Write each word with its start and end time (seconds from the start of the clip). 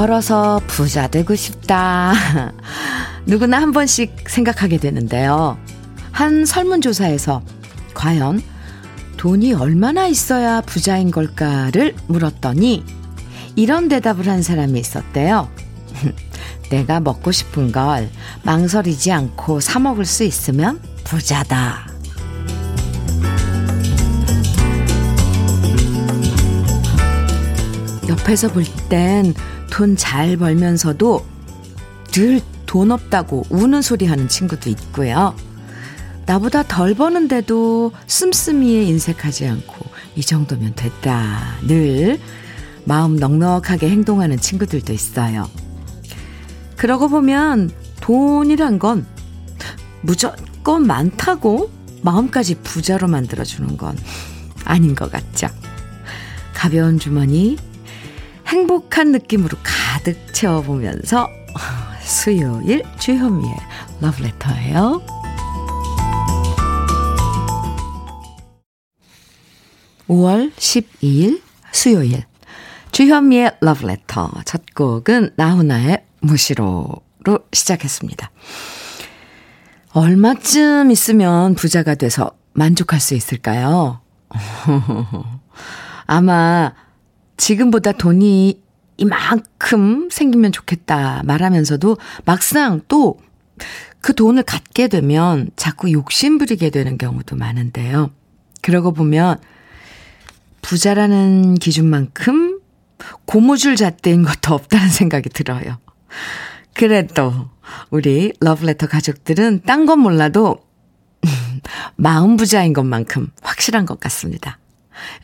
벌어서 0.00 0.62
부자 0.66 1.08
되고 1.08 1.34
싶다. 1.34 2.14
누구나 3.26 3.60
한 3.60 3.70
번씩 3.70 4.30
생각하게 4.30 4.78
되는데요. 4.78 5.58
한 6.10 6.46
설문조사에서 6.46 7.42
과연 7.92 8.40
돈이 9.18 9.52
얼마나 9.52 10.06
있어야 10.06 10.62
부자인 10.62 11.10
걸까를 11.10 11.96
물었더니 12.06 12.82
이런 13.56 13.90
대답을 13.90 14.26
한 14.26 14.40
사람이 14.40 14.80
있었대요. 14.80 15.50
내가 16.70 17.00
먹고 17.00 17.30
싶은 17.30 17.70
걸 17.70 18.08
망설이지 18.42 19.12
않고 19.12 19.60
사먹을 19.60 20.06
수 20.06 20.24
있으면 20.24 20.80
부자다. 21.04 21.89
옆에서 28.10 28.48
볼 28.52 28.64
땐 28.88 29.34
돈 29.70 29.96
잘 29.96 30.36
벌면서도 30.36 31.24
늘 32.12 32.40
돈 32.66 32.92
없다고 32.92 33.46
우는 33.50 33.82
소리 33.82 34.06
하는 34.06 34.28
친구도 34.28 34.70
있고요. 34.70 35.34
나보다 36.26 36.62
덜 36.62 36.94
버는데도 36.94 37.90
씀씀이에 38.06 38.84
인색하지 38.84 39.48
않고 39.48 39.86
이 40.14 40.22
정도면 40.22 40.74
됐다. 40.76 41.56
늘 41.66 42.20
마음 42.84 43.16
넉넉하게 43.16 43.90
행동하는 43.90 44.38
친구들도 44.38 44.92
있어요. 44.92 45.48
그러고 46.76 47.08
보면 47.08 47.70
돈이란 48.00 48.78
건 48.78 49.04
무조건 50.02 50.86
많다고 50.86 51.72
마음까지 52.02 52.60
부자로 52.62 53.08
만들어주는 53.08 53.76
건 53.76 53.98
아닌 54.64 54.94
것 54.94 55.10
같죠. 55.10 55.48
가벼운 56.54 57.00
주머니, 57.00 57.56
행복한 58.50 59.12
느낌으로 59.12 59.56
가득 59.62 60.34
채워보면서 60.34 61.28
수요일 62.02 62.82
주현미의 62.98 63.54
러브레터예요. 64.00 65.00
5월 70.08 70.52
12일 70.54 71.40
수요일 71.70 72.24
주현미의 72.90 73.58
러브레터 73.60 74.32
첫 74.44 74.62
곡은 74.74 75.34
나훈아의 75.36 76.04
무시로로 76.20 77.38
시작했습니다. 77.52 78.32
얼마쯤 79.92 80.90
있으면 80.90 81.54
부자가 81.54 81.94
돼서 81.94 82.32
만족할 82.54 82.98
수 82.98 83.14
있을까요? 83.14 84.00
아마 86.06 86.74
지금보다 87.40 87.92
돈이 87.92 88.62
이만큼 88.98 90.08
생기면 90.10 90.52
좋겠다 90.52 91.22
말하면서도 91.24 91.96
막상 92.24 92.80
또 92.86 93.18
그 94.00 94.14
돈을 94.14 94.42
갖게 94.42 94.88
되면 94.88 95.50
자꾸 95.56 95.92
욕심 95.92 96.38
부리게 96.38 96.70
되는 96.70 96.96
경우도 96.98 97.36
많은데요. 97.36 98.10
그러고 98.62 98.92
보면 98.92 99.38
부자라는 100.62 101.54
기준만큼 101.54 102.60
고무줄 103.26 103.76
잣대인 103.76 104.22
것도 104.22 104.54
없다는 104.54 104.88
생각이 104.88 105.28
들어요. 105.30 105.78
그래도 106.74 107.50
우리 107.90 108.32
러브레터 108.40 108.86
가족들은 108.86 109.62
딴 109.64 109.86
건 109.86 110.00
몰라도 110.00 110.62
마음 111.96 112.36
부자인 112.36 112.72
것만큼 112.72 113.28
확실한 113.42 113.86
것 113.86 114.00
같습니다. 114.00 114.58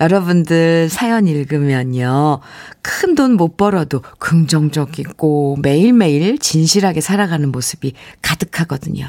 여러분들 0.00 0.88
사연 0.88 1.26
읽으면요. 1.26 2.40
큰 2.82 3.14
돈 3.14 3.36
못 3.36 3.56
벌어도 3.56 4.02
긍정적이고 4.18 5.56
매일매일 5.62 6.38
진실하게 6.38 7.00
살아가는 7.00 7.50
모습이 7.50 7.94
가득하거든요. 8.22 9.06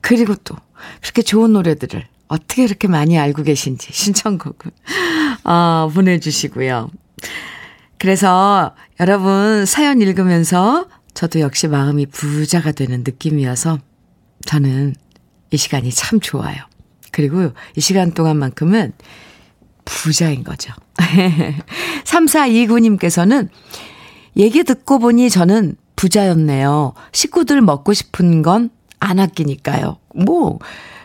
그리고 0.00 0.34
또 0.44 0.56
그렇게 1.02 1.22
좋은 1.22 1.52
노래들을 1.52 2.04
어떻게 2.28 2.64
이렇게 2.64 2.88
많이 2.88 3.18
알고 3.18 3.42
계신지 3.42 3.92
신청곡을 3.92 4.70
어, 5.44 5.90
보내주시고요. 5.92 6.90
그래서 7.98 8.74
여러분 8.98 9.66
사연 9.66 10.00
읽으면서 10.00 10.88
저도 11.12 11.40
역시 11.40 11.68
마음이 11.68 12.06
부자가 12.06 12.72
되는 12.72 13.00
느낌이어서 13.04 13.78
저는 14.46 14.94
이 15.50 15.56
시간이 15.56 15.90
참 15.90 16.20
좋아요. 16.20 16.56
그리고 17.12 17.52
이 17.76 17.80
시간 17.80 18.12
동안만큼은 18.12 18.92
부자인 19.84 20.44
거죠. 20.44 20.72
3429님께서는 22.04 23.48
얘기 24.36 24.64
듣고 24.64 24.98
보니 24.98 25.30
저는 25.30 25.76
부자였네요. 25.96 26.94
식구들 27.12 27.60
먹고 27.60 27.92
싶은 27.92 28.42
건 28.42 28.70
안 29.00 29.18
아끼니까요. 29.18 29.98
뭐, 30.14 30.58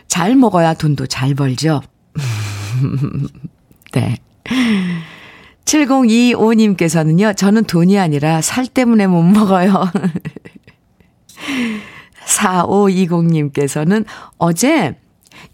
잘 0.06 0.36
먹어야 0.36 0.74
돈도 0.74 1.06
잘 1.06 1.34
벌죠. 1.34 1.82
네. 3.92 4.18
7025님께서는요, 5.64 7.36
저는 7.36 7.64
돈이 7.64 7.98
아니라 7.98 8.40
살 8.40 8.66
때문에 8.66 9.08
못 9.08 9.22
먹어요. 9.22 9.90
4520님께서는 12.26 14.04
어제 14.38 14.96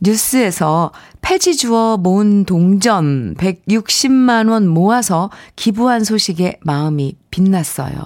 뉴스에서 0.02 0.92
폐지 1.20 1.56
주어 1.56 1.96
모은 1.96 2.44
동전 2.44 3.34
160만원 3.36 4.66
모아서 4.66 5.30
기부한 5.54 6.02
소식에 6.02 6.58
마음이 6.62 7.16
빛났어요. 7.30 8.04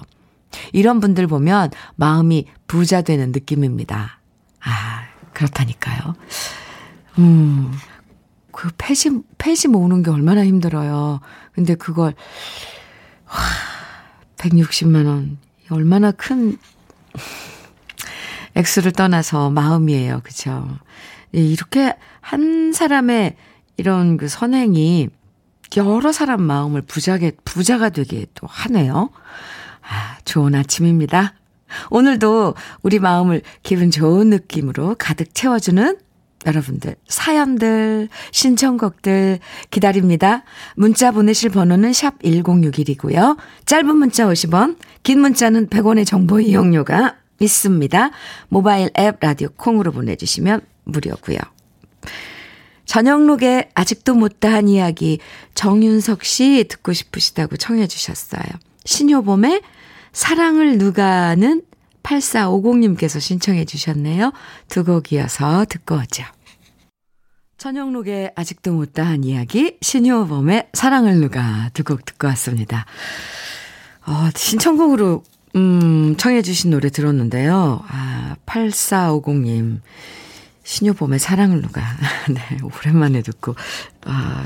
이런 0.73 0.99
분들 0.99 1.27
보면 1.27 1.71
마음이 1.95 2.45
부자 2.67 3.01
되는 3.01 3.31
느낌입니다. 3.31 4.19
아, 4.63 5.03
그렇다니까요. 5.33 6.15
음, 7.17 7.71
그 8.51 8.69
폐지, 8.77 9.09
폐지 9.39 9.67
모으는 9.67 10.03
게 10.03 10.11
얼마나 10.11 10.45
힘들어요. 10.45 11.19
근데 11.53 11.73
그걸, 11.73 12.13
와, 13.27 13.35
160만원. 14.37 15.37
얼마나 15.71 16.11
큰 16.11 16.57
액수를 18.55 18.91
떠나서 18.91 19.49
마음이에요. 19.49 20.21
그죠? 20.23 20.77
예, 21.35 21.39
이렇게 21.39 21.95
한 22.21 22.71
사람의 22.73 23.35
이런 23.77 24.17
그 24.17 24.27
선행이 24.27 25.09
여러 25.75 26.11
사람 26.11 26.41
마음을 26.41 26.81
부자게, 26.81 27.33
부자가 27.43 27.89
되게 27.89 28.25
또 28.33 28.47
하네요. 28.47 29.09
아, 29.81 30.17
좋은 30.25 30.55
아침입니다. 30.55 31.33
오늘도 31.89 32.55
우리 32.81 32.99
마음을 32.99 33.41
기분 33.63 33.91
좋은 33.91 34.29
느낌으로 34.29 34.95
가득 34.97 35.33
채워주는 35.33 35.97
여러분들 36.45 36.95
사연들, 37.07 38.07
신청곡들 38.31 39.39
기다립니다. 39.69 40.43
문자 40.75 41.11
보내실 41.11 41.49
번호는 41.49 41.91
샵 41.93 42.19
1061이고요. 42.19 43.37
짧은 43.65 43.95
문자 43.95 44.25
50원, 44.25 44.77
긴 45.03 45.19
문자는 45.19 45.67
100원의 45.67 46.05
정보 46.05 46.39
이용료가 46.39 47.15
있습니다. 47.39 48.11
모바일 48.49 48.89
앱 48.97 49.17
라디오 49.19 49.49
콩으로 49.57 49.91
보내주시면 49.91 50.61
무료고요. 50.87 51.37
저녁록에 52.85 53.69
아직도 53.73 54.15
못다한 54.15 54.67
이야기 54.69 55.19
정윤석 55.55 56.23
씨 56.23 56.65
듣고 56.69 56.93
싶으시다고 56.93 57.57
청해 57.57 57.87
주셨어요. 57.87 58.43
신효범의 58.85 59.61
사랑을 60.13 60.77
누가는 60.77 61.61
8450님께서 62.03 63.19
신청해 63.19 63.65
주셨네요. 63.65 64.31
두 64.69 64.83
곡 64.85 65.11
이어서 65.11 65.65
듣고 65.65 65.95
오죠. 65.95 66.23
저녁록에 67.57 68.31
아직도 68.35 68.71
못다한 68.71 69.23
이야기 69.23 69.77
신효범의 69.81 70.69
사랑을 70.73 71.15
누가 71.19 71.69
두 71.73 71.83
곡 71.83 72.05
듣고 72.05 72.27
왔습니다. 72.27 72.85
어, 74.05 74.29
신청곡으로 74.33 75.23
음, 75.55 76.15
청해 76.17 76.41
주신 76.43 76.69
노래 76.71 76.89
들었는데요. 76.89 77.83
아, 77.89 78.35
8450님. 78.45 79.81
신효범의 80.67 81.17
사랑을 81.17 81.61
누가. 81.61 81.81
네, 82.29 82.41
오랜만에 82.61 83.21
듣고, 83.21 83.55
아, 84.03 84.45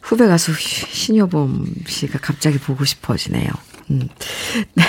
후배 0.00 0.26
가수 0.26 0.52
신효범 0.52 1.66
씨가 1.86 2.18
갑자기 2.20 2.58
보고 2.58 2.84
싶어지네요. 2.84 3.48
음, 3.90 4.08
네. 4.74 4.84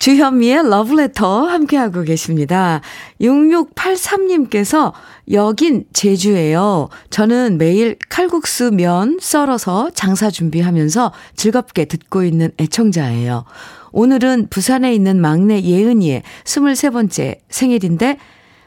주현미의 0.00 0.68
러브레터 0.68 1.46
함께하고 1.46 2.02
계십니다. 2.02 2.80
6683님께서 3.20 4.92
여긴 5.30 5.84
제주예요. 5.92 6.88
저는 7.10 7.58
매일 7.58 7.96
칼국수 8.08 8.72
면 8.72 9.18
썰어서 9.20 9.90
장사 9.94 10.30
준비하면서 10.30 11.12
즐겁게 11.36 11.84
듣고 11.84 12.24
있는 12.24 12.50
애청자예요. 12.58 13.44
오늘은 13.92 14.48
부산에 14.48 14.92
있는 14.94 15.20
막내 15.20 15.62
예은이의 15.62 16.22
23번째 16.44 17.38
생일인데 17.50 18.16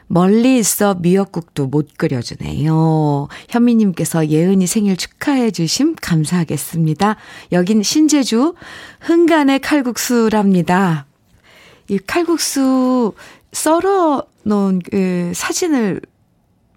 멀리 0.06 0.58
있어 0.58 0.94
미역국도 0.94 1.66
못 1.66 1.96
끓여주네요. 1.96 3.28
현미님께서 3.48 4.28
예은이 4.28 4.66
생일 4.66 4.96
축하해 4.96 5.50
주심 5.50 5.94
감사하겠습니다. 5.94 7.16
여긴 7.52 7.82
신제주 7.82 8.54
흥간의 9.00 9.60
칼국수랍니다. 9.60 11.06
이 11.88 11.98
칼국수 11.98 13.14
썰어 13.52 14.24
놓은 14.44 14.80
그 14.90 15.32
사진을 15.34 16.00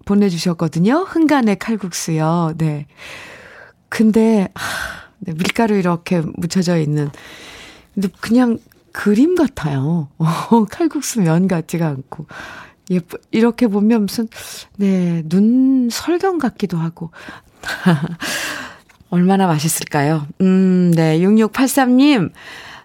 보내주셨거든요. 0.04 1.04
흥간의 1.06 1.58
칼국수요. 1.58 2.54
네. 2.56 2.86
근데, 3.90 4.48
하, 4.54 5.08
네, 5.18 5.32
밀가루 5.34 5.76
이렇게 5.76 6.22
묻혀져 6.36 6.78
있는. 6.78 7.10
근데 7.94 8.08
그냥 8.20 8.58
그림 8.92 9.34
같아요. 9.34 10.08
어, 10.18 10.64
칼국수 10.70 11.20
면 11.20 11.46
같지가 11.46 11.86
않고. 11.86 12.26
예쁘, 12.90 13.18
이렇게 13.30 13.66
보면 13.66 14.02
무슨, 14.02 14.28
네, 14.76 15.22
눈 15.26 15.88
설경 15.90 16.38
같기도 16.38 16.78
하고. 16.78 17.10
얼마나 19.10 19.46
맛있을까요? 19.46 20.26
음, 20.40 20.92
네, 20.94 21.18
6683님, 21.20 22.30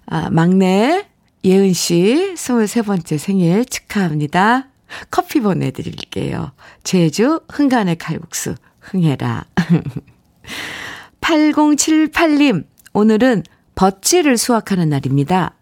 아, 0.05 0.29
막내 0.29 1.05
예은 1.43 1.73
씨 1.73 2.33
23번째 2.35 3.17
생일 3.17 3.65
축하합니다. 3.65 4.69
커피 5.11 5.41
보내드릴게요. 5.41 6.51
제주 6.83 7.41
흥간의 7.49 7.97
칼국수, 7.97 8.55
흥해라. 8.79 9.45
8078님, 11.21 12.65
오늘은 12.93 13.43
버찌를 13.75 14.37
수확하는 14.37 14.89
날입니다. 14.89 15.55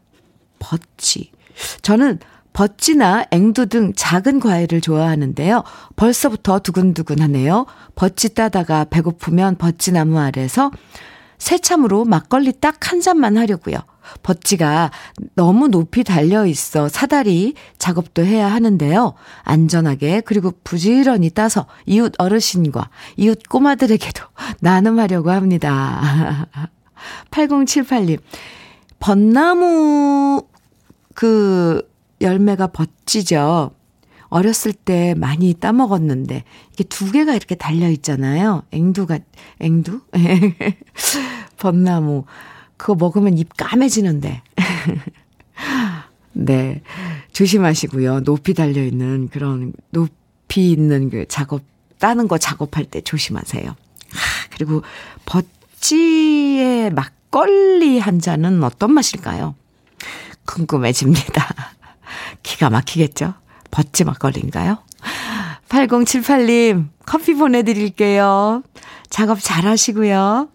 버찌. 0.60 1.32
저는 1.82 2.20
버찌나 2.54 3.26
앵두 3.32 3.68
등 3.68 3.94
작은 3.96 4.40
과일을 4.40 4.82
좋아하는데요. 4.82 5.64
벌써부터 5.96 6.60
두근두근하네요. 6.60 7.66
버찌 7.96 8.34
따다가 8.34 8.84
배고프면 8.86 9.56
버찌나무 9.58 10.20
아래서 10.20 10.72
새참으로 11.38 12.06
막걸리 12.06 12.54
딱 12.60 12.92
한 12.92 13.00
잔만 13.00 13.38
하려고요. 13.38 13.78
버찌가 14.22 14.92
너무 15.36 15.70
높이 15.70 16.04
달려 16.04 16.46
있어 16.46 16.90
사다리 16.90 17.54
작업도 17.78 18.26
해야 18.26 18.52
하는데요. 18.52 19.14
안전하게 19.44 20.22
그리고 20.22 20.52
부지런히 20.66 21.30
따서 21.30 21.68
이웃 21.86 22.14
어르신과 22.18 22.90
이웃 23.16 23.40
꼬마들에게도 23.48 24.24
나눔하려고 24.60 25.32
합니다. 25.32 26.50
8078님. 27.32 28.20
벚나무 29.00 30.44
그 31.16 31.82
열매가 32.22 32.68
버찌죠. 32.68 33.72
어렸을 34.30 34.72
때 34.72 35.14
많이 35.18 35.54
따먹었는데, 35.54 36.44
이게 36.72 36.84
두 36.86 37.12
개가 37.12 37.36
이렇게 37.36 37.56
달려 37.56 37.90
있잖아요. 37.90 38.64
앵두가, 38.72 39.20
앵두? 39.60 40.02
벚나무. 41.58 42.24
그거 42.78 42.96
먹으면 42.96 43.38
입 43.38 43.56
까매지는데. 43.58 44.42
네. 46.34 46.82
조심하시고요. 47.34 48.22
높이 48.22 48.54
달려 48.54 48.84
있는 48.84 49.28
그런, 49.28 49.74
높이 49.90 50.72
있는 50.72 51.10
그 51.10 51.26
작업, 51.28 51.62
따는 52.00 52.28
거 52.28 52.38
작업할 52.38 52.86
때 52.86 53.02
조심하세요. 53.02 53.70
아, 53.70 53.76
그리고 54.52 54.82
버찌의 55.26 56.92
막걸리 56.92 58.00
한 58.00 58.20
잔은 58.20 58.64
어떤 58.64 58.94
맛일까요? 58.94 59.56
궁금해집니다. 60.46 61.61
기가 62.62 62.70
막히겠죠? 62.70 63.34
버찌 63.72 64.04
막걸리인가요? 64.04 64.78
8078님, 65.70 66.90
커피 67.08 67.34
보내드릴게요. 67.34 68.62
작업 69.10 69.40
잘 69.42 69.66
하시고요. 69.66 70.48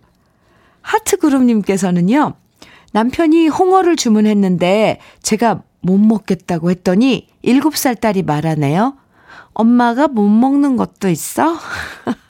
하트그룹님께서는요, 0.82 2.34
남편이 2.92 3.48
홍어를 3.48 3.96
주문했는데 3.96 5.00
제가 5.20 5.62
못 5.80 5.98
먹겠다고 5.98 6.70
했더니 6.70 7.26
7살 7.44 8.00
딸이 8.00 8.22
말하네요. 8.22 8.96
엄마가 9.52 10.06
못 10.06 10.28
먹는 10.28 10.76
것도 10.76 11.08
있어? 11.08 11.58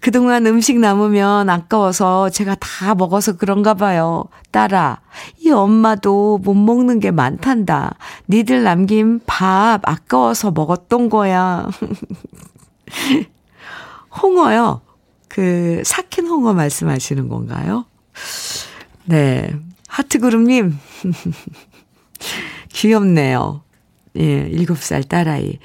그동안 0.00 0.46
음식 0.46 0.78
남으면 0.78 1.50
아까워서 1.50 2.30
제가 2.30 2.56
다 2.56 2.94
먹어서 2.94 3.36
그런가 3.36 3.74
봐요. 3.74 4.24
딸아, 4.50 5.00
이 5.38 5.50
엄마도 5.50 6.38
못 6.42 6.54
먹는 6.54 7.00
게 7.00 7.10
많단다. 7.10 7.96
니들 8.28 8.62
남긴 8.62 9.20
밥 9.26 9.80
아까워서 9.84 10.50
먹었던 10.52 11.08
거야. 11.10 11.68
홍어요. 14.22 14.80
그, 15.28 15.82
삭힌 15.84 16.26
홍어 16.26 16.54
말씀하시는 16.54 17.28
건가요? 17.28 17.84
네. 19.04 19.54
하트그룹님. 19.88 20.78
귀엽네요. 22.72 23.62
예, 24.16 24.48
7살 24.50 25.08
딸아이. 25.08 25.58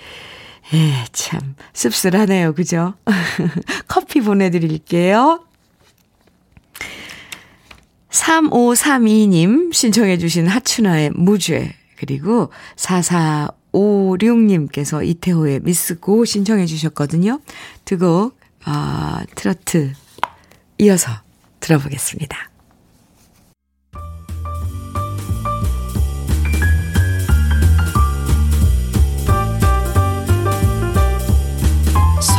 예, 0.74 1.06
참, 1.12 1.56
씁쓸하네요. 1.74 2.54
그죠? 2.54 2.94
커피 3.88 4.22
보내드릴게요. 4.22 5.44
3532님 8.10 9.74
신청해 9.74 10.20
주신 10.20 10.48
하춘아의 10.48 11.12
무죄, 11.16 11.76
그리고 11.98 12.50
4456님께서 12.76 15.06
이태호의 15.06 15.62
미스고 15.64 16.26
신청해 16.26 16.66
주셨거든요. 16.66 17.40
두 17.86 17.98
곡, 17.98 18.38
아, 18.64 19.24
트로트 19.36 19.94
이어서 20.78 21.12
들어보겠습니다. 21.60 22.53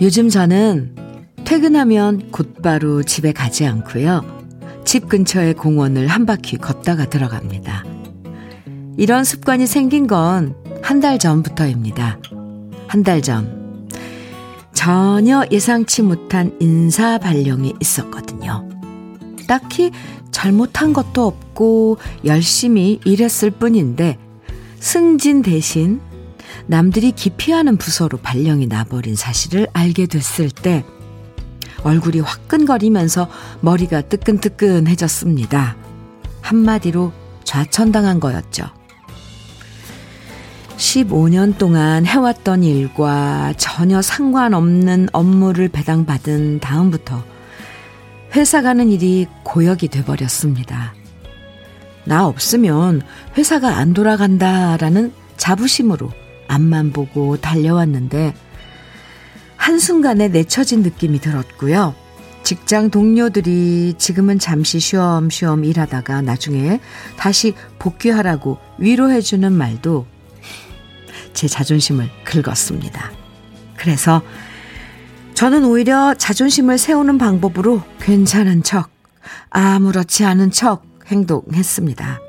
요즘 0.00 0.28
저는 0.28 0.94
퇴근하면 1.44 2.30
곧바로 2.30 3.02
집에 3.02 3.32
가지 3.32 3.64
않고요. 3.66 4.22
집 4.84 5.08
근처의 5.08 5.54
공원을 5.54 6.08
한 6.08 6.26
바퀴 6.26 6.56
걷다가 6.56 7.08
들어갑니다. 7.08 7.84
이런 8.96 9.24
습관이 9.24 9.66
생긴 9.66 10.06
건 10.06 10.54
한 10.82 11.00
달 11.00 11.18
전부터입니다. 11.18 12.18
한 12.88 13.02
달 13.02 13.22
전. 13.22 13.88
전혀 14.74 15.44
예상치 15.50 16.02
못한 16.02 16.54
인사 16.60 17.16
발령이 17.16 17.72
있었거든요. 17.80 18.68
딱히 19.48 19.90
잘못한 20.30 20.92
것도 20.92 21.26
없고 21.26 21.96
열심히 22.26 23.00
일했을 23.06 23.50
뿐인데 23.50 24.18
승진 24.78 25.40
대신 25.40 26.00
남들이 26.66 27.12
기피하는 27.12 27.76
부서로 27.76 28.18
발령이 28.18 28.66
나버린 28.66 29.16
사실을 29.16 29.66
알게 29.72 30.06
됐을 30.06 30.50
때 30.50 30.84
얼굴이 31.82 32.20
화끈거리면서 32.20 33.28
머리가 33.60 34.02
뜨끈뜨끈해졌습니다. 34.02 35.76
한마디로 36.40 37.12
좌천당한 37.44 38.20
거였죠. 38.20 38.64
15년 40.76 41.56
동안 41.56 42.04
해왔던 42.04 42.64
일과 42.64 43.52
전혀 43.56 44.02
상관없는 44.02 45.08
업무를 45.12 45.68
배당받은 45.68 46.60
다음부터 46.60 47.22
회사 48.34 48.62
가는 48.62 48.90
일이 48.90 49.26
고역이 49.44 49.88
돼버렸습니다. 49.88 50.94
나 52.04 52.26
없으면 52.26 53.02
회사가 53.38 53.76
안 53.76 53.94
돌아간다라는 53.94 55.12
자부심으로 55.36 56.10
앞만 56.48 56.92
보고 56.92 57.36
달려왔는데 57.36 58.34
한순간에 59.56 60.28
내쳐진 60.28 60.82
느낌이 60.82 61.20
들었고요. 61.20 61.94
직장 62.42 62.90
동료들이 62.90 63.94
지금은 63.96 64.38
잠시 64.38 64.78
쉬엄쉬엄 64.78 65.64
일하다가 65.64 66.20
나중에 66.20 66.80
다시 67.16 67.54
복귀하라고 67.78 68.58
위로해주는 68.78 69.50
말도 69.50 70.06
제 71.32 71.48
자존심을 71.48 72.10
긁었습니다. 72.24 73.10
그래서 73.76 74.22
저는 75.32 75.64
오히려 75.64 76.14
자존심을 76.14 76.78
세우는 76.78 77.18
방법으로 77.18 77.82
괜찮은 78.00 78.62
척, 78.62 78.90
아무렇지 79.50 80.24
않은 80.24 80.50
척 80.50 80.84
행동했습니다. 81.06 82.20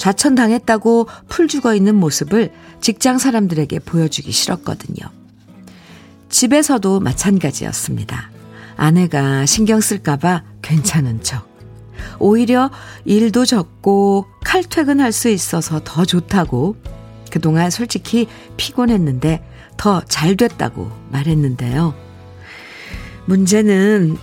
좌천당했다고 0.00 1.08
풀 1.28 1.46
죽어 1.46 1.74
있는 1.74 1.94
모습을 1.94 2.50
직장 2.80 3.18
사람들에게 3.18 3.80
보여주기 3.80 4.32
싫었거든요. 4.32 5.10
집에서도 6.30 7.00
마찬가지였습니다. 7.00 8.30
아내가 8.76 9.44
신경 9.44 9.80
쓸까봐 9.80 10.42
괜찮은 10.62 11.22
척. 11.22 11.46
오히려 12.18 12.70
일도 13.04 13.44
적고 13.44 14.24
칼퇴근할 14.42 15.12
수 15.12 15.28
있어서 15.28 15.82
더 15.84 16.06
좋다고 16.06 16.76
그동안 17.30 17.70
솔직히 17.70 18.26
피곤했는데 18.56 19.44
더 19.76 20.02
잘 20.08 20.34
됐다고 20.34 20.90
말했는데요. 21.10 21.94
문제는 23.26 24.16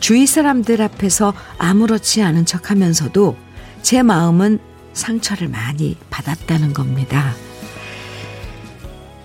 주위 0.00 0.26
사람들 0.26 0.80
앞에서 0.80 1.34
아무렇지 1.58 2.22
않은 2.22 2.46
척 2.46 2.70
하면서도 2.70 3.36
제 3.82 4.02
마음은 4.02 4.58
상처를 4.96 5.48
많이 5.48 5.96
받았다는 6.10 6.72
겁니다. 6.72 7.34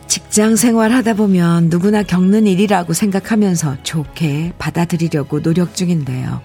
직장 0.07 0.55
생활 0.57 0.91
하다 0.91 1.13
보면 1.13 1.69
누구나 1.69 2.03
겪는 2.03 2.45
일이라고 2.45 2.93
생각하면서 2.93 3.83
좋게 3.83 4.53
받아들이려고 4.59 5.41
노력 5.41 5.73
중인데요. 5.73 6.41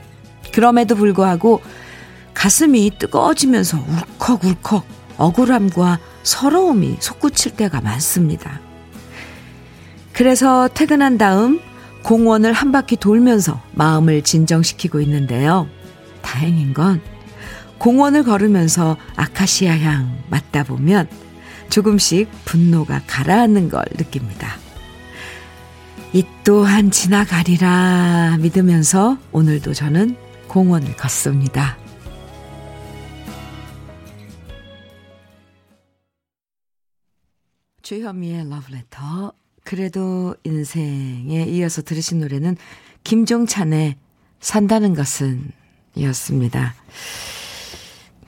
그럼에도 0.52 0.95
불구하고 0.95 1.61
가슴이 2.33 2.92
뜨거워지면서 2.99 3.85
울컥울컥 4.18 4.87
억울함과 5.18 5.99
서러움이 6.23 6.99
솟구칠 7.00 7.56
때가 7.56 7.80
많습니다. 7.80 8.61
그래서 10.12 10.68
퇴근한 10.73 11.18
다음 11.18 11.61
공원을 12.02 12.52
한 12.52 12.71
바퀴 12.71 12.97
돌면서 12.97 13.61
마음을 13.73 14.23
진정시키고 14.23 15.00
있는데요. 15.00 15.66
다행인 16.23 16.73
건 16.73 17.00
공원을 17.78 18.25
걸으면서 18.25 18.97
아카시아 19.16 19.78
향 19.78 20.23
맡다 20.30 20.64
보면 20.64 21.09
조금씩 21.68 22.28
분노가 22.45 23.02
가라앉는 23.06 23.68
걸 23.68 23.85
느낍니다. 23.97 24.56
이 26.12 26.25
또한 26.45 26.90
지나가리라 26.90 28.38
믿으면서 28.40 29.18
오늘도 29.33 29.75
저는 29.75 30.16
공원을 30.49 30.97
걷습니다. 30.97 31.76
주현미의 37.83 38.49
러브레터 38.49 39.33
그래도 39.64 40.35
인생에 40.45 41.45
이어서 41.49 41.83
들으신 41.83 42.21
노래는 42.21 42.56
김종찬의 43.04 43.97
산다는 44.40 44.95
것은 44.95 45.52
이었습니다. 45.95 46.75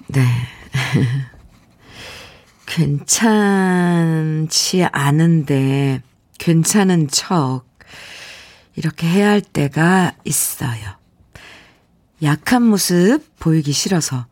네. 0.08 0.26
괜찮지 2.66 4.84
않은데 4.92 6.02
괜찮은 6.38 7.08
척 7.08 7.64
이렇게 8.74 9.06
해야 9.06 9.30
할 9.30 9.40
때가 9.40 10.14
있어요. 10.24 10.98
약한 12.22 12.62
모습 12.62 13.20
보이기 13.38 13.72
싫어서 13.72 14.26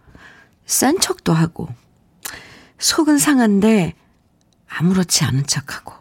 센 0.65 0.99
척도 0.99 1.33
하고 1.33 1.69
속은 2.79 3.19
상한데 3.19 3.95
아무렇지 4.69 5.25
않은 5.25 5.47
척하고 5.47 5.95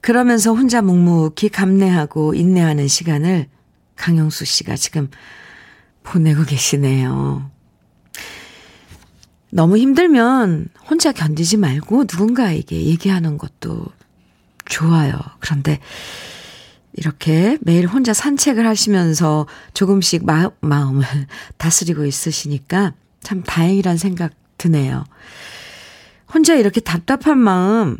그러면서 0.00 0.52
혼자 0.52 0.82
묵묵히 0.82 1.48
감내하고 1.50 2.34
인내하는 2.34 2.88
시간을 2.88 3.48
강영수 3.96 4.44
씨가 4.44 4.76
지금 4.76 5.08
보내고 6.02 6.44
계시네요. 6.44 7.51
너무 9.54 9.76
힘들면 9.76 10.68
혼자 10.88 11.12
견디지 11.12 11.58
말고 11.58 12.04
누군가에게 12.10 12.86
얘기하는 12.86 13.36
것도 13.36 13.84
좋아요. 14.64 15.20
그런데 15.40 15.78
이렇게 16.94 17.58
매일 17.60 17.86
혼자 17.86 18.14
산책을 18.14 18.66
하시면서 18.66 19.46
조금씩 19.74 20.24
마, 20.24 20.50
마음을 20.62 21.04
다스리고 21.58 22.06
있으시니까 22.06 22.94
참 23.22 23.42
다행이란 23.42 23.98
생각 23.98 24.32
드네요. 24.56 25.04
혼자 26.32 26.54
이렇게 26.54 26.80
답답한 26.80 27.36
마음 27.36 27.98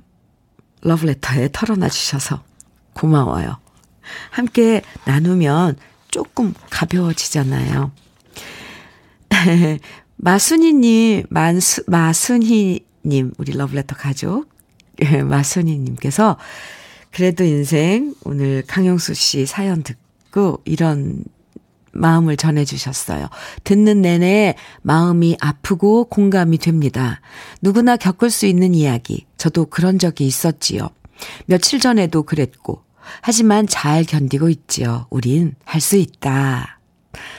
러브레터에 0.80 1.50
털어놔 1.52 1.90
주셔서 1.90 2.42
고마워요. 2.94 3.58
함께 4.30 4.80
나누면 5.04 5.76
조금 6.10 6.54
가벼워지잖아요. 6.70 7.92
마순이님, 10.24 11.24
만수, 11.30 11.82
마순희님, 11.88 13.32
우리 13.38 13.52
러브레터 13.54 13.96
가족, 13.96 14.48
예, 15.02 15.20
마순희님께서 15.20 16.38
그래도 17.10 17.42
인생 17.42 18.14
오늘 18.22 18.62
강영수 18.64 19.14
씨 19.14 19.46
사연 19.46 19.82
듣고 19.82 20.60
이런 20.64 21.24
마음을 21.90 22.36
전해주셨어요. 22.36 23.28
듣는 23.64 24.00
내내 24.02 24.54
마음이 24.82 25.36
아프고 25.40 26.04
공감이 26.04 26.56
됩니다. 26.58 27.20
누구나 27.60 27.96
겪을 27.96 28.30
수 28.30 28.46
있는 28.46 28.76
이야기. 28.76 29.26
저도 29.36 29.66
그런 29.66 29.98
적이 29.98 30.26
있었지요. 30.28 30.88
며칠 31.46 31.80
전에도 31.80 32.22
그랬고. 32.22 32.84
하지만 33.22 33.66
잘 33.66 34.04
견디고 34.04 34.48
있지요. 34.50 35.06
우린 35.10 35.56
할 35.64 35.80
수 35.80 35.96
있다. 35.96 36.78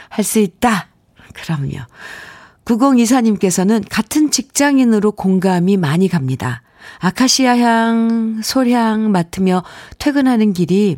할 0.09 0.23
수 0.25 0.39
있다. 0.39 0.89
그럼요. 1.33 1.79
9024님께서는 2.65 3.83
같은 3.89 4.31
직장인으로 4.31 5.11
공감이 5.11 5.77
많이 5.77 6.07
갑니다. 6.07 6.61
아카시아 6.99 7.57
향, 7.57 8.41
솔향 8.43 9.11
맡으며 9.11 9.63
퇴근하는 9.99 10.53
길이 10.53 10.97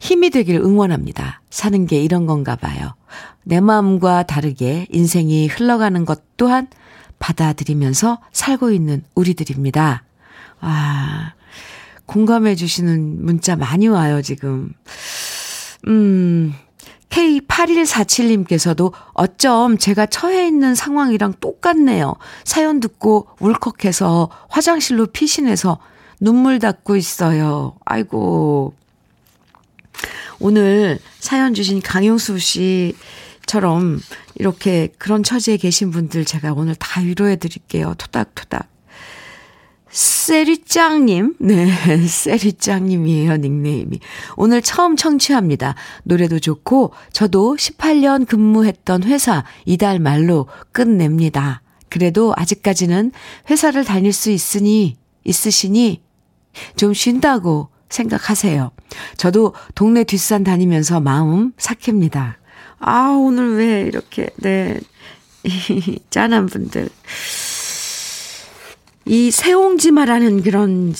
힘이 0.00 0.30
되길 0.30 0.56
응원합니다. 0.56 1.40
사는 1.50 1.86
게 1.86 2.02
이런 2.02 2.26
건가 2.26 2.56
봐요. 2.56 2.94
내 3.44 3.60
마음과 3.60 4.24
다르게 4.24 4.86
인생이 4.90 5.48
흘러가는 5.48 6.04
것 6.04 6.22
또한 6.36 6.68
받아들이면서 7.18 8.18
살고 8.32 8.70
있는 8.70 9.02
우리들입니다. 9.14 10.04
아, 10.60 11.32
공감해 12.06 12.54
주시는 12.54 13.24
문자 13.24 13.56
많이 13.56 13.88
와요, 13.88 14.22
지금. 14.22 14.72
음, 15.88 16.54
K8147님께서도 17.12 18.92
어쩜 19.12 19.76
제가 19.76 20.06
처해 20.06 20.46
있는 20.46 20.74
상황이랑 20.74 21.34
똑같네요. 21.40 22.14
사연 22.44 22.80
듣고 22.80 23.28
울컥해서 23.38 24.30
화장실로 24.48 25.06
피신해서 25.06 25.78
눈물 26.20 26.58
닦고 26.58 26.96
있어요. 26.96 27.76
아이고. 27.84 28.74
오늘 30.40 30.98
사연 31.20 31.54
주신 31.54 31.82
강용수 31.82 32.38
씨처럼 32.38 34.00
이렇게 34.36 34.88
그런 34.98 35.22
처지에 35.22 35.58
계신 35.58 35.90
분들 35.90 36.24
제가 36.24 36.52
오늘 36.54 36.74
다 36.74 37.00
위로해 37.02 37.36
드릴게요. 37.36 37.94
토닥토닥. 37.98 38.68
세리짱님, 39.92 41.34
네, 41.38 41.66
세리짱님이에요, 42.08 43.36
닉네임이. 43.36 44.00
오늘 44.36 44.62
처음 44.62 44.96
청취합니다. 44.96 45.74
노래도 46.04 46.40
좋고, 46.40 46.94
저도 47.12 47.56
18년 47.56 48.26
근무했던 48.26 49.04
회사 49.04 49.44
이달 49.66 49.98
말로 49.98 50.46
끝냅니다. 50.72 51.60
그래도 51.90 52.32
아직까지는 52.36 53.12
회사를 53.50 53.84
다닐 53.84 54.14
수 54.14 54.30
있으니, 54.30 54.96
있으시니, 55.24 56.02
좀 56.76 56.94
쉰다고 56.94 57.68
생각하세요. 57.90 58.70
저도 59.18 59.54
동네 59.74 60.04
뒷산 60.04 60.42
다니면서 60.42 61.00
마음 61.00 61.52
삭힙니다. 61.58 62.38
아, 62.78 63.10
오늘 63.10 63.56
왜 63.56 63.82
이렇게, 63.82 64.30
네, 64.38 64.80
짠한 66.08 66.46
분들. 66.46 66.88
이 69.04 69.30
새옹지마라는 69.30 70.42
그런 70.42 70.94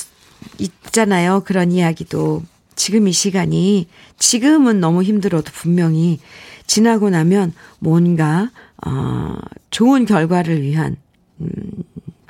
있잖아요. 0.58 1.42
그런 1.44 1.72
이야기도 1.72 2.42
지금 2.74 3.06
이 3.06 3.12
시간이 3.12 3.88
지금은 4.18 4.80
너무 4.80 5.02
힘들어도 5.02 5.50
분명히 5.52 6.20
지나고 6.66 7.10
나면 7.10 7.52
뭔가 7.78 8.50
어 8.84 9.36
좋은 9.70 10.04
결과를 10.04 10.62
위한 10.62 10.96
음 11.40 11.50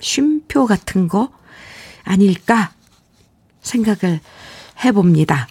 쉼표 0.00 0.66
같은 0.66 1.08
거 1.08 1.32
아닐까 2.04 2.72
생각을 3.60 4.20
해 4.84 4.92
봅니다. 4.92 5.48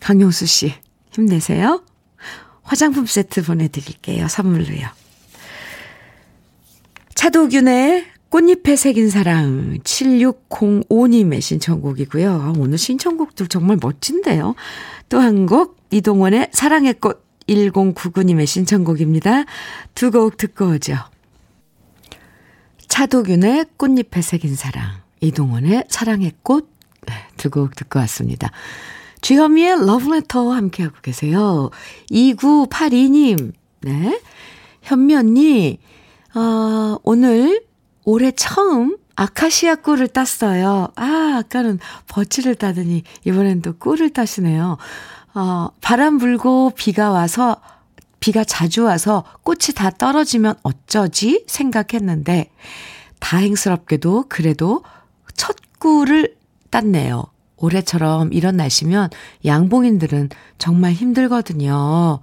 강용수 0.00 0.46
씨, 0.46 0.72
힘내세요. 1.12 1.82
화장품 2.62 3.06
세트 3.06 3.42
보내 3.42 3.68
드릴게요. 3.68 4.28
선물로요. 4.28 4.95
차도균의 7.16 8.04
꽃잎에 8.28 8.76
새긴 8.76 9.08
사랑 9.08 9.78
7605님의 9.82 11.40
신청곡이고요. 11.40 12.30
아, 12.30 12.52
오늘 12.58 12.76
신청곡들 12.78 13.48
정말 13.48 13.78
멋진데요. 13.80 14.54
또 15.08 15.18
한 15.20 15.46
곡 15.46 15.76
이동원의 15.90 16.50
사랑의 16.52 16.94
꽃 16.94 17.24
1099님의 17.48 18.46
신청곡입니다. 18.46 19.44
두 19.94 20.10
곡 20.10 20.36
듣고 20.36 20.66
오죠. 20.72 20.96
차도균의 22.88 23.64
꽃잎에 23.78 24.20
새긴 24.20 24.54
사랑 24.54 24.84
이동원의 25.20 25.84
사랑의 25.88 26.32
꽃 26.42 26.68
두 27.38 27.48
곡 27.50 27.74
듣고 27.76 27.98
왔습니다. 28.00 28.50
주현미의 29.22 29.86
러브레터 29.86 30.52
함께하고 30.52 30.96
계세요. 31.02 31.70
2982님, 32.10 33.52
네. 33.80 34.20
현미 34.82 35.14
언니, 35.14 35.78
어, 36.36 36.98
오늘 37.02 37.64
올해 38.04 38.30
처음 38.30 38.98
아카시아 39.14 39.76
꿀을 39.76 40.08
땄어요. 40.08 40.88
아, 40.94 41.40
아까는 41.40 41.78
버치를 42.08 42.56
따더니 42.56 43.04
이번엔 43.24 43.62
또 43.62 43.72
꿀을 43.78 44.10
따시네요. 44.10 44.76
어, 45.34 45.68
바람 45.80 46.18
불고 46.18 46.72
비가 46.76 47.10
와서, 47.10 47.56
비가 48.20 48.44
자주 48.44 48.84
와서 48.84 49.24
꽃이 49.44 49.74
다 49.74 49.88
떨어지면 49.88 50.56
어쩌지 50.62 51.42
생각했는데, 51.46 52.50
다행스럽게도 53.18 54.26
그래도 54.28 54.82
첫 55.34 55.56
꿀을 55.78 56.36
땄네요. 56.70 57.24
올해처럼 57.56 58.34
이런 58.34 58.58
날씨면 58.58 59.08
양봉인들은 59.46 60.28
정말 60.58 60.92
힘들거든요. 60.92 62.20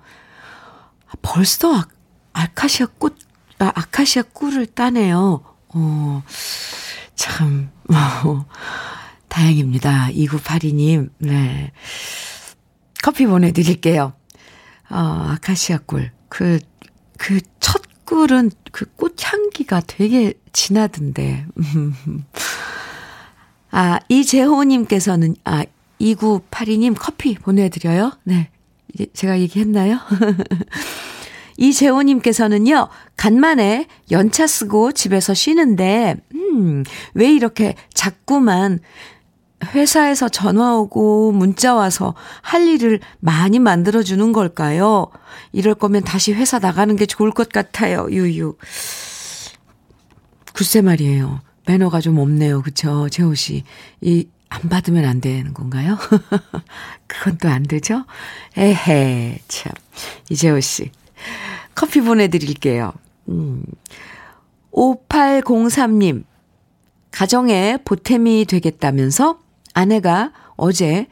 벌써 1.23 1.73
아, 1.73 1.87
아카시아 2.33 2.87
꽃, 2.99 3.15
아, 3.63 3.71
아카시아 3.75 4.23
꿀을 4.33 4.65
따네요. 4.67 5.43
어, 5.69 6.23
참, 7.15 7.69
어, 7.89 8.45
다행입니다. 9.27 10.09
2982님, 10.11 11.09
네. 11.19 11.71
커피 13.01 13.25
보내드릴게요. 13.25 14.13
어, 14.89 14.95
아카시아 15.29 15.79
꿀. 15.85 16.11
그, 16.29 16.59
그 17.17 17.39
첫 17.59 17.81
꿀은 18.05 18.51
그 18.71 18.85
꽃향기가 18.95 19.81
되게 19.87 20.33
진하던데. 20.51 21.45
아, 23.71 23.99
이재호님께서는, 24.09 25.35
아, 25.45 25.63
2982님 25.99 26.95
커피 26.99 27.35
보내드려요. 27.35 28.11
네. 28.23 28.49
제가 29.13 29.39
얘기했나요? 29.39 29.99
이재호님께서는요, 31.63 32.89
간만에 33.15 33.87
연차 34.11 34.47
쓰고 34.47 34.91
집에서 34.91 35.33
쉬는데, 35.33 36.17
음, 36.35 36.83
왜 37.13 37.31
이렇게 37.31 37.75
자꾸만 37.93 38.79
회사에서 39.73 40.27
전화 40.27 40.75
오고 40.75 41.31
문자 41.31 41.73
와서 41.73 42.15
할 42.41 42.67
일을 42.67 42.99
많이 43.19 43.59
만들어주는 43.59 44.33
걸까요? 44.33 45.07
이럴 45.53 45.73
거면 45.75 46.03
다시 46.03 46.33
회사 46.33 46.59
나가는 46.59 46.93
게 46.97 47.05
좋을 47.05 47.31
것 47.31 47.47
같아요, 47.49 48.07
유유. 48.11 48.55
글쎄 50.53 50.81
말이에요. 50.81 51.39
매너가 51.65 52.01
좀 52.01 52.17
없네요. 52.17 52.61
그쵸? 52.61 53.07
재호 53.09 53.33
씨. 53.35 53.63
이, 54.01 54.27
안 54.49 54.69
받으면 54.69 55.05
안 55.05 55.21
되는 55.21 55.53
건가요? 55.53 55.97
그건 57.07 57.37
또 57.37 57.47
안 57.47 57.63
되죠? 57.63 58.05
에헤, 58.57 59.39
참. 59.47 59.71
이재호 60.29 60.59
씨. 60.59 60.91
커피 61.75 62.01
보내드릴게요. 62.01 62.93
음. 63.29 63.63
5803님. 64.71 66.23
가정에 67.11 67.77
보탬이 67.85 68.45
되겠다면서 68.45 69.39
아내가 69.73 70.31
어제 70.55 71.07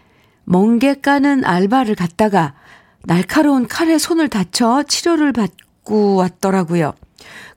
멍게 0.45 0.95
까는 1.02 1.45
알바를 1.45 1.95
갔다가 1.95 2.56
날카로운 3.04 3.67
칼에 3.67 3.97
손을 3.97 4.28
다쳐 4.28 4.84
치료를 4.84 5.32
받고 5.32 6.15
왔더라고요. 6.15 6.93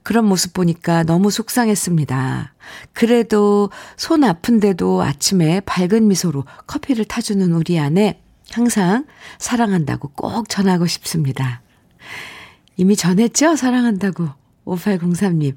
그런 0.03 0.27
모습 0.27 0.53
보니까 0.53 1.03
너무 1.03 1.31
속상했습니다. 1.31 2.55
그래도 2.93 3.71
손 3.97 4.25
아픈데도 4.25 5.03
아침에 5.03 5.61
밝은 5.61 6.07
미소로 6.07 6.45
커피를 6.67 7.07
타주는 7.07 7.51
우리 7.53 7.79
아내 7.79 8.21
항상 8.51 9.07
사랑한다고 9.39 10.09
꼭 10.09 10.49
전하고 10.49 10.87
싶습니다. 10.87 11.63
이미 12.77 12.97
전했죠? 12.97 13.57
사랑한다고. 13.57 14.29
5803님. 14.65 15.57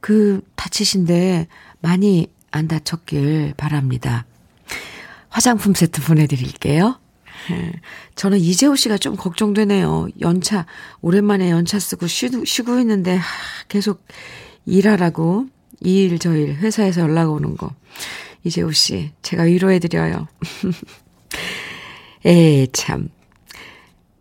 그 0.00 0.40
다치신데 0.54 1.46
많이 1.80 2.28
안 2.50 2.68
다쳤길 2.68 3.54
바랍니다. 3.56 4.26
화장품 5.28 5.74
세트 5.74 6.02
보내드릴게요. 6.02 6.98
저는 8.14 8.38
이재호 8.38 8.76
씨가 8.76 8.98
좀 8.98 9.16
걱정되네요. 9.16 10.08
연차, 10.20 10.66
오랜만에 11.00 11.50
연차 11.50 11.78
쓰고 11.78 12.06
쉬고, 12.06 12.44
쉬고 12.44 12.78
있는데, 12.80 13.20
계속 13.68 14.04
일하라고, 14.64 15.46
이 15.80 16.04
일, 16.04 16.18
저 16.18 16.34
일, 16.34 16.54
회사에서 16.54 17.02
연락 17.02 17.30
오는 17.30 17.56
거. 17.56 17.70
이재호 18.44 18.72
씨, 18.72 19.12
제가 19.22 19.44
위로해드려요. 19.44 20.26
에 22.24 22.66
참. 22.72 23.10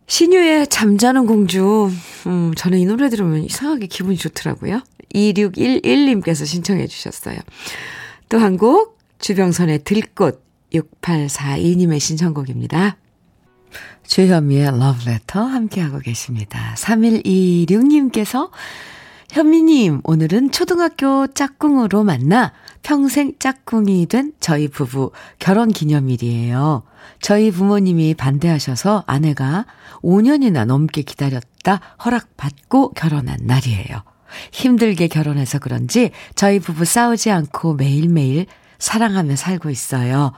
신유의 0.07 0.67
잠자는 0.67 1.25
공주. 1.25 1.91
음, 2.27 2.53
저는 2.55 2.77
이 2.77 2.85
노래 2.85 3.09
들으면 3.09 3.43
이상하게 3.43 3.87
기분이 3.87 4.17
좋더라고요. 4.17 4.81
2611님께서 5.13 6.45
신청해 6.45 6.87
주셨어요. 6.87 7.37
또 8.29 8.37
한 8.39 8.57
곡, 8.57 8.97
주병선의 9.19 9.83
들꽃 9.83 10.43
6842님의 10.73 11.99
신청곡입니다. 11.99 12.97
주현미의 14.07 14.77
러브레터 14.77 15.41
함께하고 15.41 15.99
계십니다. 15.99 16.75
3126님께서 16.77 18.49
현미님, 19.31 20.01
오늘은 20.03 20.51
초등학교 20.51 21.27
짝꿍으로 21.27 22.03
만나 22.03 22.53
평생 22.85 23.33
짝꿍이 23.39 24.05
된 24.05 24.31
저희 24.39 24.67
부부 24.67 25.11
결혼 25.39 25.69
기념일이에요. 25.69 26.83
저희 27.19 27.49
부모님이 27.49 28.13
반대하셔서 28.13 29.03
아내가 29.07 29.65
5년이나 30.03 30.65
넘게 30.65 31.01
기다렸다 31.01 31.81
허락받고 32.05 32.91
결혼한 32.91 33.39
날이에요. 33.41 34.03
힘들게 34.51 35.07
결혼해서 35.07 35.57
그런지 35.57 36.11
저희 36.35 36.59
부부 36.59 36.85
싸우지 36.85 37.31
않고 37.31 37.73
매일매일 37.73 38.45
사랑하며 38.77 39.35
살고 39.35 39.71
있어요. 39.71 40.33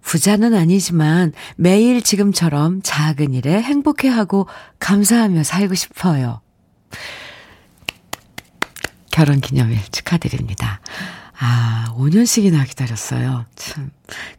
부자는 0.00 0.52
아니지만 0.52 1.32
매일 1.54 2.02
지금처럼 2.02 2.80
작은 2.82 3.34
일에 3.34 3.62
행복해하고 3.62 4.48
감사하며 4.80 5.44
살고 5.44 5.76
싶어요. 5.76 6.40
결혼 9.12 9.40
기념일 9.40 9.78
축하드립니다. 9.92 10.80
아, 11.38 11.94
5년씩이나 11.96 12.66
기다렸어요. 12.66 13.44
참. 13.56 13.90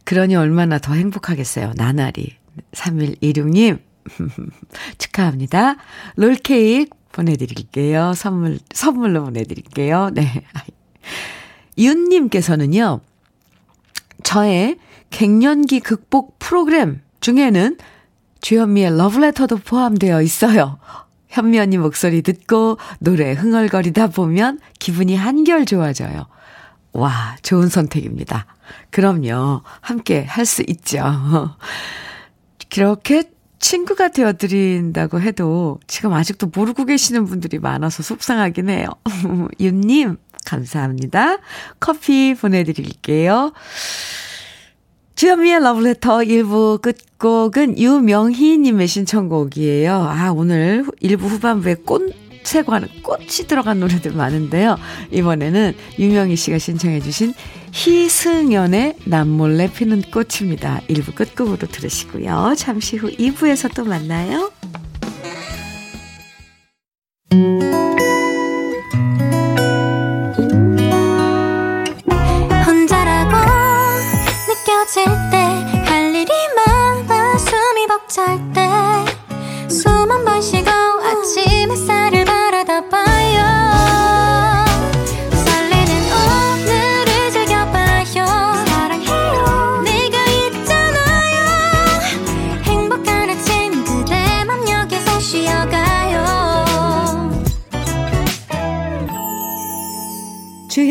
그러니 0.04 0.34
얼마나 0.36 0.78
더 0.78 0.94
행복하겠어요. 0.94 1.72
나날이. 1.76 2.36
3126님, 2.72 3.80
축하합니다. 4.98 5.76
롤케이크 6.16 6.96
보내드릴게요. 7.12 8.14
선물, 8.14 8.58
선물로 8.72 9.24
보내드릴게요. 9.24 10.10
네. 10.12 10.42
윤님께서는요, 11.78 13.00
저의 14.22 14.78
갱년기 15.10 15.80
극복 15.80 16.38
프로그램 16.38 17.00
중에는 17.20 17.76
주현미의 18.40 18.96
러브레터도 18.96 19.58
포함되어 19.58 20.22
있어요. 20.22 20.78
현미 21.28 21.58
언니 21.58 21.76
목소리 21.76 22.22
듣고 22.22 22.78
노래 22.98 23.32
흥얼거리다 23.32 24.08
보면 24.08 24.60
기분이 24.78 25.16
한결 25.16 25.66
좋아져요. 25.66 26.26
와, 26.96 27.36
좋은 27.42 27.68
선택입니다. 27.68 28.46
그럼요. 28.90 29.62
함께 29.80 30.24
할 30.24 30.44
수 30.46 30.62
있죠. 30.66 31.56
그렇게 32.70 33.24
친구가 33.58 34.08
되어드린다고 34.08 35.20
해도 35.20 35.80
지금 35.86 36.12
아직도 36.12 36.50
모르고 36.54 36.84
계시는 36.84 37.24
분들이 37.26 37.58
많아서 37.58 38.02
속상하긴 38.02 38.68
해요. 38.68 38.88
윤님, 39.60 40.16
감사합니다. 40.44 41.38
커피 41.80 42.34
보내드릴게요. 42.34 43.52
주현미의 45.16 45.60
러브레터 45.62 46.18
1부 46.18 46.82
끝곡은 46.82 47.78
유명희님의 47.78 48.86
신청곡이에요. 48.86 49.94
아, 49.94 50.30
오늘 50.32 50.84
1부 51.02 51.22
후반부에 51.22 51.76
꽃 51.86 52.12
에 52.54 52.62
관한 52.62 52.88
꽃이 53.02 53.48
들어간 53.48 53.80
노래들 53.80 54.12
많은데요. 54.12 54.76
이번에는 55.10 55.74
유명희 55.98 56.36
씨가 56.36 56.58
신청해주신 56.58 57.34
희승연의 57.72 58.94
남몰래 59.04 59.72
피는 59.72 60.02
꽃입니다. 60.12 60.80
1부 60.88 61.14
끝곡으로 61.14 61.66
들으시고요. 61.66 62.54
잠시 62.56 62.96
후 62.96 63.10
2부에서 63.10 63.74
또 63.74 63.84
만나요. 63.84 64.50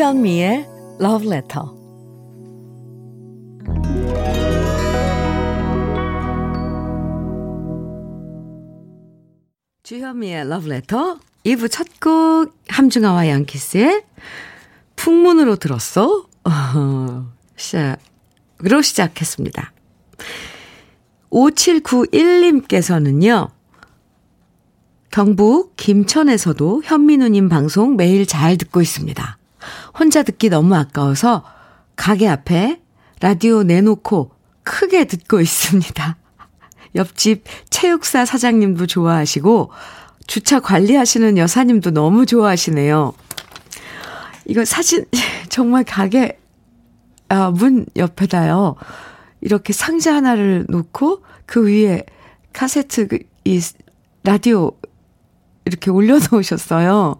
주현미의 0.06 0.68
Love 1.02 1.28
Letter. 1.28 1.66
주현미의 9.82 10.42
Love 10.42 10.72
Letter 10.72 11.16
2부 11.46 11.72
첫 11.72 11.88
곡 12.00 12.54
함중아와 12.68 13.30
양키스의 13.30 14.04
풍문으로 14.96 15.56
들었어. 15.56 16.28
어, 16.46 17.32
시작으로 17.56 18.84
시작했습니다. 18.84 19.74
5791님께서는요. 21.32 23.50
경북 25.10 25.76
김천에서도 25.78 26.84
현민우님 26.86 27.50
방송 27.50 27.96
매일 27.96 28.28
잘 28.28 28.60
듣고 28.60 28.84
있습니다. 28.84 29.40
혼자 29.98 30.24
듣기 30.24 30.50
너무 30.50 30.76
아까워서 30.76 31.44
가게 31.96 32.28
앞에 32.28 32.82
라디오 33.22 33.64
내놓고 33.64 34.32
크게 34.64 35.06
듣고 35.06 35.40
있습니다. 35.40 36.18
옆집 36.96 37.44
체육사 37.70 38.26
사장님도 38.26 38.88
좋아하시고 38.88 39.72
주차 40.28 40.60
관리하시는 40.60 41.38
여사님도 41.38 41.92
너무 41.92 42.26
좋아하시네요. 42.26 43.14
이거 44.48 44.66
사진 44.66 45.06
정말 45.50 45.84
가게 45.84 46.40
아, 47.30 47.50
문 47.52 47.86
옆에다요. 47.96 48.76
이렇게 49.42 49.74
상자 49.74 50.14
하나를 50.16 50.66
놓고 50.70 51.24
그 51.46 51.68
위에 51.68 52.04
카세트 52.54 53.08
그이 53.08 53.62
라디오 54.24 54.72
이렇게 55.66 55.92
올려놓으셨어요. 55.92 57.20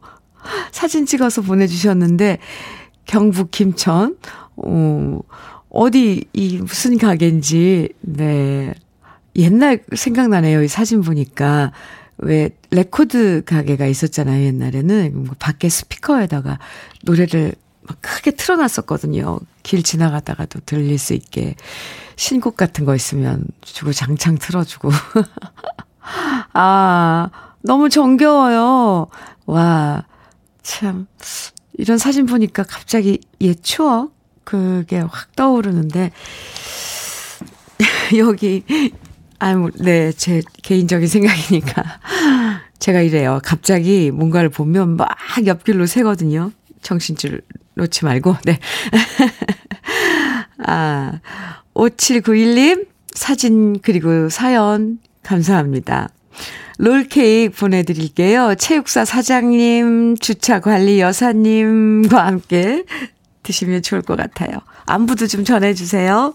사진 0.72 1.06
찍어서 1.06 1.42
보내주셨는데, 1.42 2.40
경북 3.06 3.52
김천, 3.52 4.18
어, 4.58 5.20
어디, 5.70 6.26
이 6.34 6.58
무슨 6.58 6.98
가게인지, 6.98 7.90
네. 8.02 8.74
옛날 9.36 9.84
생각나네요. 9.94 10.64
이 10.64 10.68
사진 10.68 11.02
보니까. 11.02 11.72
왜, 12.18 12.50
레코드 12.72 13.44
가게가 13.46 13.86
있었잖아요. 13.86 14.46
옛날에는. 14.46 15.28
밖에 15.38 15.68
스피커에다가 15.68 16.60
노래를 17.04 17.54
막 17.82 17.98
크게 18.02 18.32
틀어놨었거든요. 18.32 19.40
길 19.64 19.84
지나가다가도 19.84 20.62
들릴 20.66 20.98
수 20.98 21.14
있게. 21.14 21.56
신곡 22.16 22.56
같은 22.56 22.86
거 22.86 22.96
있으면 22.96 23.46
주고 23.62 23.92
장창 23.92 24.38
틀어주고. 24.38 24.90
아, 26.54 27.30
너무 27.62 27.90
정겨워요. 27.90 29.08
와, 29.46 30.06
참. 30.66 31.06
이런 31.74 31.98
사진 32.00 32.26
보니까 32.26 32.64
갑자기 32.64 33.22
옛 33.40 33.62
추억, 33.62 34.16
그게 34.44 34.98
확 34.98 35.36
떠오르는데, 35.36 36.12
여기, 38.18 38.64
아, 39.38 39.56
뭐, 39.56 39.70
네, 39.76 40.12
제 40.12 40.42
개인적인 40.64 41.08
생각이니까. 41.08 41.84
제가 42.80 43.02
이래요. 43.02 43.40
갑자기 43.44 44.10
뭔가를 44.12 44.50
보면 44.50 44.98
막 44.98 45.16
옆길로 45.46 45.86
새거든요. 45.86 46.52
정신줄 46.82 47.42
놓지 47.76 48.06
말고, 48.06 48.36
네. 48.46 48.60
아, 50.66 51.20
5791님, 51.76 52.88
사진, 53.14 53.80
그리고 53.82 54.30
사연, 54.30 54.98
감사합니다. 55.22 56.10
롤케이크 56.78 57.56
보내드릴게요. 57.58 58.56
체육사 58.58 59.06
사장님, 59.06 60.18
주차관리 60.18 61.00
여사님과 61.00 62.26
함께 62.26 62.84
드시면 63.44 63.82
좋을 63.82 64.02
것 64.02 64.16
같아요. 64.18 64.60
안부도 64.86 65.28
좀 65.28 65.46
전해주세요. 65.46 66.34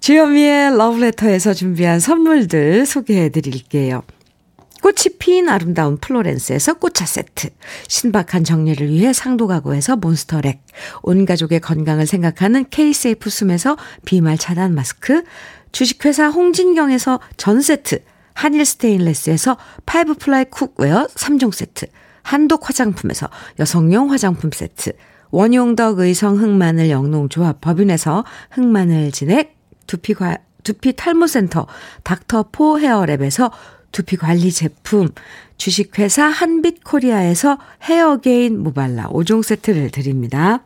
주현미의 0.00 0.76
러브레터에서 0.76 1.54
준비한 1.54 2.00
선물들 2.00 2.86
소개해드릴게요. 2.86 4.02
꽃이 4.80 5.16
핀 5.18 5.50
아름다운 5.50 5.98
플로렌스에서 5.98 6.74
꽃차 6.74 7.04
세트, 7.04 7.50
신박한 7.88 8.44
정리를 8.44 8.88
위해 8.88 9.12
상도 9.12 9.46
가구에서 9.46 9.96
몬스터렉, 9.96 10.62
온 11.02 11.26
가족의 11.26 11.60
건강을 11.60 12.06
생각하는 12.06 12.64
K-세이프 12.70 13.28
숨에서 13.28 13.76
비말 14.06 14.38
차단 14.38 14.74
마스크, 14.74 15.22
주식회사 15.72 16.28
홍진경에서 16.28 17.20
전 17.36 17.60
세트, 17.60 18.02
한일 18.40 18.64
스테인레스에서 18.64 19.58
five 19.84 20.14
ply 20.14 20.46
cookware 20.46 21.08
3종 21.08 21.52
세트, 21.52 21.84
한독 22.22 22.70
화장품에서 22.70 23.28
여성용 23.58 24.10
화장품 24.10 24.50
세트, 24.50 24.92
원용덕 25.30 25.98
의성 25.98 26.38
흑마늘 26.38 26.88
영농조합 26.88 27.60
법인에서 27.60 28.24
흑마늘 28.52 29.12
진액, 29.12 29.58
두피 29.86 30.14
과, 30.14 30.38
두피 30.64 30.96
탈모센터 30.96 31.66
닥터포 32.02 32.78
헤어랩에서 32.78 33.50
두피 33.92 34.16
관리 34.16 34.50
제품, 34.50 35.10
주식회사 35.58 36.24
한빛 36.24 36.82
코리아에서 36.82 37.58
헤어게인 37.82 38.58
모발라 38.62 39.08
5종 39.08 39.42
세트를 39.42 39.90
드립니다. 39.90 40.64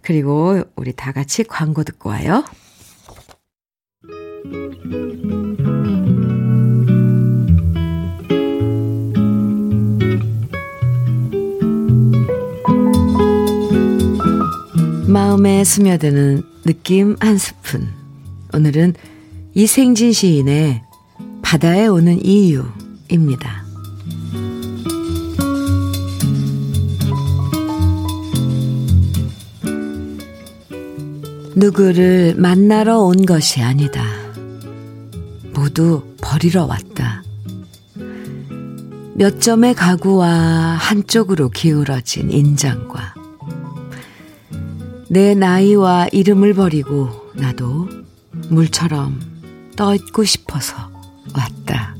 그리고 0.00 0.62
우리 0.76 0.92
다 0.92 1.10
같이 1.10 1.42
광고 1.42 1.82
듣고 1.82 2.10
와요. 2.10 2.44
마음에 15.14 15.62
스며드는 15.62 16.42
느낌 16.64 17.14
한 17.20 17.38
스푼. 17.38 17.88
오늘은 18.52 18.94
이생진 19.54 20.12
시인의 20.12 20.82
바다에 21.40 21.86
오는 21.86 22.18
이유입니다. 22.20 23.64
누구를 31.54 32.34
만나러 32.36 32.98
온 32.98 33.24
것이 33.24 33.62
아니다. 33.62 34.04
모두 35.54 36.02
버리러 36.20 36.64
왔다. 36.64 37.22
몇 39.14 39.40
점의 39.40 39.74
가구와 39.74 40.28
한쪽으로 40.80 41.50
기울어진 41.50 42.32
인장과 42.32 43.23
내 45.14 45.32
나이와 45.36 46.08
이름을 46.10 46.54
버리고 46.54 47.08
나도 47.36 47.88
물처럼 48.48 49.20
떠있고 49.76 50.24
싶어서 50.24 50.74
왔다. 51.32 51.94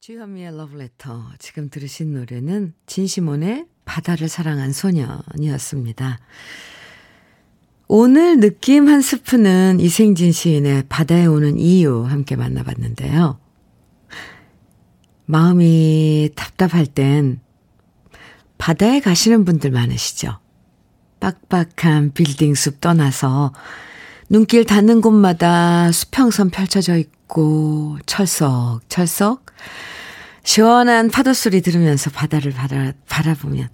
주현미의 0.00 0.56
러브레터. 0.56 1.24
지금 1.38 1.68
들으신 1.68 2.14
노래는 2.14 2.72
진시몬의 2.86 3.66
바다를 3.84 4.30
사랑한 4.30 4.72
소년이었습니다. 4.72 6.18
오늘 7.88 8.40
느낌 8.40 8.88
한 8.88 9.02
스푼은 9.02 9.80
이생진 9.80 10.32
시인의 10.32 10.84
바다에 10.88 11.26
오는 11.26 11.58
이유 11.58 12.04
함께 12.04 12.36
만나봤는데요. 12.36 13.38
마음이 15.30 16.30
답답할 16.34 16.86
땐 16.86 17.40
바다에 18.56 19.00
가시는 19.00 19.44
분들 19.44 19.70
많으시죠? 19.70 20.38
빡빡한 21.20 22.12
빌딩 22.14 22.54
숲 22.54 22.80
떠나서 22.80 23.52
눈길 24.30 24.64
닿는 24.64 25.02
곳마다 25.02 25.92
수평선 25.92 26.48
펼쳐져 26.48 26.96
있고, 26.96 27.98
철썩 28.06 28.80
철썩, 28.88 29.44
시원한 30.44 31.10
파도 31.10 31.34
소리 31.34 31.60
들으면서 31.60 32.08
바다를 32.08 32.52
바라, 32.52 32.92
바라보면, 33.10 33.68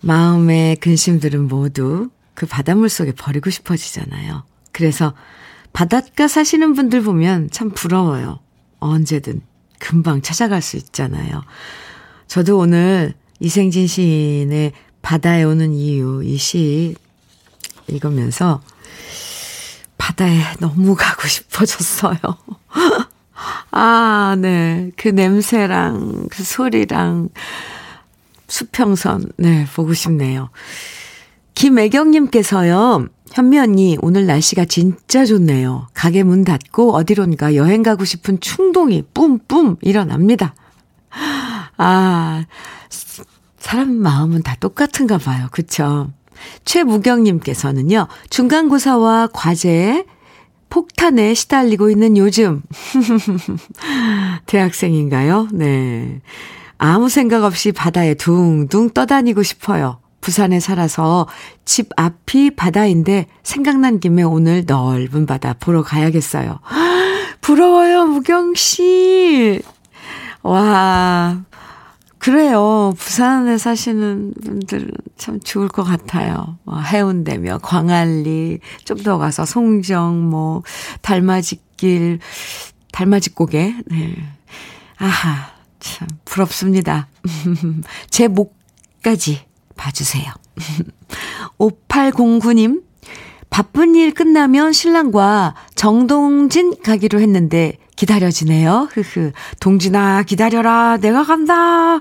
마음의 0.00 0.76
근심들은 0.76 1.46
모두 1.48 2.08
그 2.32 2.46
바닷물 2.46 2.88
속에 2.88 3.12
버리고 3.12 3.50
싶어지잖아요. 3.50 4.44
그래서 4.72 5.12
바닷가 5.74 6.26
사시는 6.26 6.72
분들 6.72 7.02
보면 7.02 7.50
참 7.50 7.70
부러워요. 7.70 8.40
언제든 8.78 9.42
금방 9.78 10.22
찾아갈 10.22 10.62
수 10.62 10.76
있잖아요. 10.76 11.42
저도 12.26 12.58
오늘 12.58 13.14
이생진 13.40 13.86
시인의 13.86 14.72
바다에 15.02 15.42
오는 15.44 15.72
이유 15.72 16.22
이 16.24 16.36
시 16.36 16.94
읽으면서 17.88 18.60
바다에 19.96 20.42
너무 20.60 20.94
가고 20.94 21.26
싶어졌어요. 21.26 22.16
아, 23.70 24.36
네. 24.38 24.90
그 24.96 25.08
냄새랑 25.08 26.28
그 26.30 26.42
소리랑 26.42 27.28
수평선, 28.48 29.32
네, 29.36 29.66
보고 29.74 29.92
싶네요. 29.94 30.50
김애경님께서요, 31.58 33.08
현미 33.32 33.58
언니, 33.58 33.98
오늘 34.00 34.26
날씨가 34.26 34.64
진짜 34.66 35.24
좋네요. 35.24 35.88
가게 35.92 36.22
문 36.22 36.44
닫고 36.44 36.94
어디론가 36.94 37.56
여행 37.56 37.82
가고 37.82 38.04
싶은 38.04 38.38
충동이 38.38 39.02
뿜뿜 39.12 39.78
일어납니다. 39.80 40.54
아, 41.76 42.44
사람 43.58 43.92
마음은 43.92 44.42
다 44.42 44.54
똑같은가 44.60 45.18
봐요. 45.18 45.48
그쵸? 45.50 46.12
최무경님께서는요, 46.64 48.06
중간고사와 48.30 49.30
과제에 49.32 50.04
폭탄에 50.70 51.34
시달리고 51.34 51.90
있는 51.90 52.16
요즘. 52.16 52.62
대학생인가요? 54.46 55.48
네. 55.52 56.20
아무 56.76 57.08
생각 57.08 57.42
없이 57.42 57.72
바다에 57.72 58.14
둥둥 58.14 58.90
떠다니고 58.90 59.42
싶어요. 59.42 59.98
부산에 60.20 60.60
살아서 60.60 61.26
집 61.64 61.88
앞이 61.96 62.50
바다인데 62.56 63.26
생각난 63.42 64.00
김에 64.00 64.22
오늘 64.22 64.64
넓은 64.66 65.26
바다 65.26 65.54
보러 65.58 65.82
가야겠어요. 65.82 66.60
부러워요, 67.40 68.06
무경씨. 68.06 69.62
와, 70.42 71.42
그래요. 72.18 72.92
부산에 72.98 73.58
사시는 73.58 74.34
분들 74.44 74.90
참 75.16 75.40
좋을 75.40 75.68
것 75.68 75.82
같아요. 75.84 76.58
뭐 76.64 76.80
해운대며 76.80 77.58
광안리, 77.62 78.58
좀 78.84 78.98
더 78.98 79.18
가서 79.18 79.44
송정, 79.46 80.28
뭐, 80.28 80.62
달맞이길, 81.00 82.18
달맞이고개, 82.92 83.74
네. 83.86 84.16
아하, 84.98 85.52
참, 85.78 86.08
부럽습니다. 86.24 87.06
제 88.10 88.26
목까지 88.28 89.47
봐주세요. 89.78 90.30
5809님, 91.58 92.82
바쁜 93.48 93.94
일 93.94 94.12
끝나면 94.12 94.72
신랑과 94.72 95.54
정동진 95.74 96.74
가기로 96.82 97.20
했는데 97.20 97.78
기다려지네요. 97.96 98.88
흐흐. 98.92 99.32
동진아, 99.58 100.22
기다려라. 100.22 100.98
내가 100.98 101.24
간다. 101.24 102.00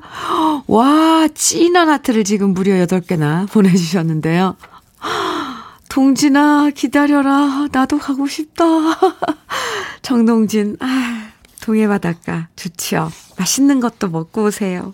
와, 0.68 1.28
찐한 1.34 1.90
하트를 1.90 2.24
지금 2.24 2.54
무려 2.54 2.74
8개나 2.86 3.50
보내주셨는데요. 3.50 4.58
동진아, 5.90 6.70
기다려라. 6.76 7.68
나도 7.72 7.98
가고 7.98 8.28
싶다. 8.28 8.66
정동진, 10.04 10.78
아, 10.82 11.30
동해바닷가. 11.62 12.50
좋지요. 12.56 13.12
맛있는 13.40 13.80
것도 13.80 14.10
먹고 14.10 14.44
오세요. 14.46 14.94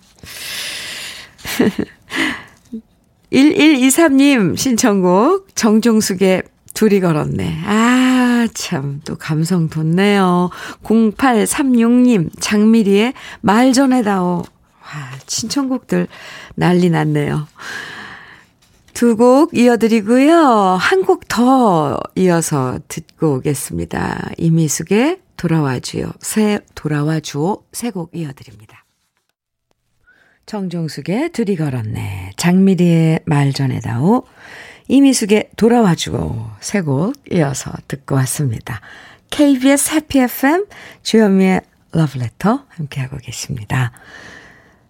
1123님 3.33 4.55
신청곡 4.57 5.55
정종숙의 5.55 6.43
둘이 6.73 6.99
걸었네. 6.99 7.61
아, 7.65 8.47
참, 8.53 9.01
또 9.05 9.15
감성 9.15 9.69
돋네요. 9.69 10.49
0836님, 10.83 12.29
장미리의 12.39 13.13
말 13.41 13.73
전해다오. 13.73 14.37
와, 14.37 15.09
신청곡들 15.27 16.07
난리 16.55 16.89
났네요. 16.89 17.47
두 18.93 19.15
곡 19.17 19.55
이어드리고요. 19.57 20.35
한 20.79 21.03
곡 21.03 21.27
더 21.27 21.99
이어서 22.15 22.79
듣고 22.87 23.35
오겠습니다. 23.35 24.29
이미숙의 24.37 25.19
돌아와주요. 25.37 26.11
새, 26.21 26.59
돌아와주오. 26.75 27.63
세 27.71 27.89
곡 27.91 28.11
이어드립니다. 28.13 28.72
정종숙의 30.45 31.29
둘이 31.29 31.55
걸었네. 31.55 32.31
장미리의 32.37 33.21
말 33.25 33.53
전해다오. 33.53 34.23
이미숙의 34.89 35.51
돌아와주고 35.55 36.45
세 36.59 36.81
곡 36.81 37.13
이어서 37.31 37.71
듣고 37.87 38.15
왔습니다. 38.15 38.81
KBS 39.29 39.93
해피 39.95 40.19
FM 40.19 40.65
주현미의 41.03 41.61
러브레터 41.93 42.65
함께하고 42.67 43.17
계십니다. 43.17 43.91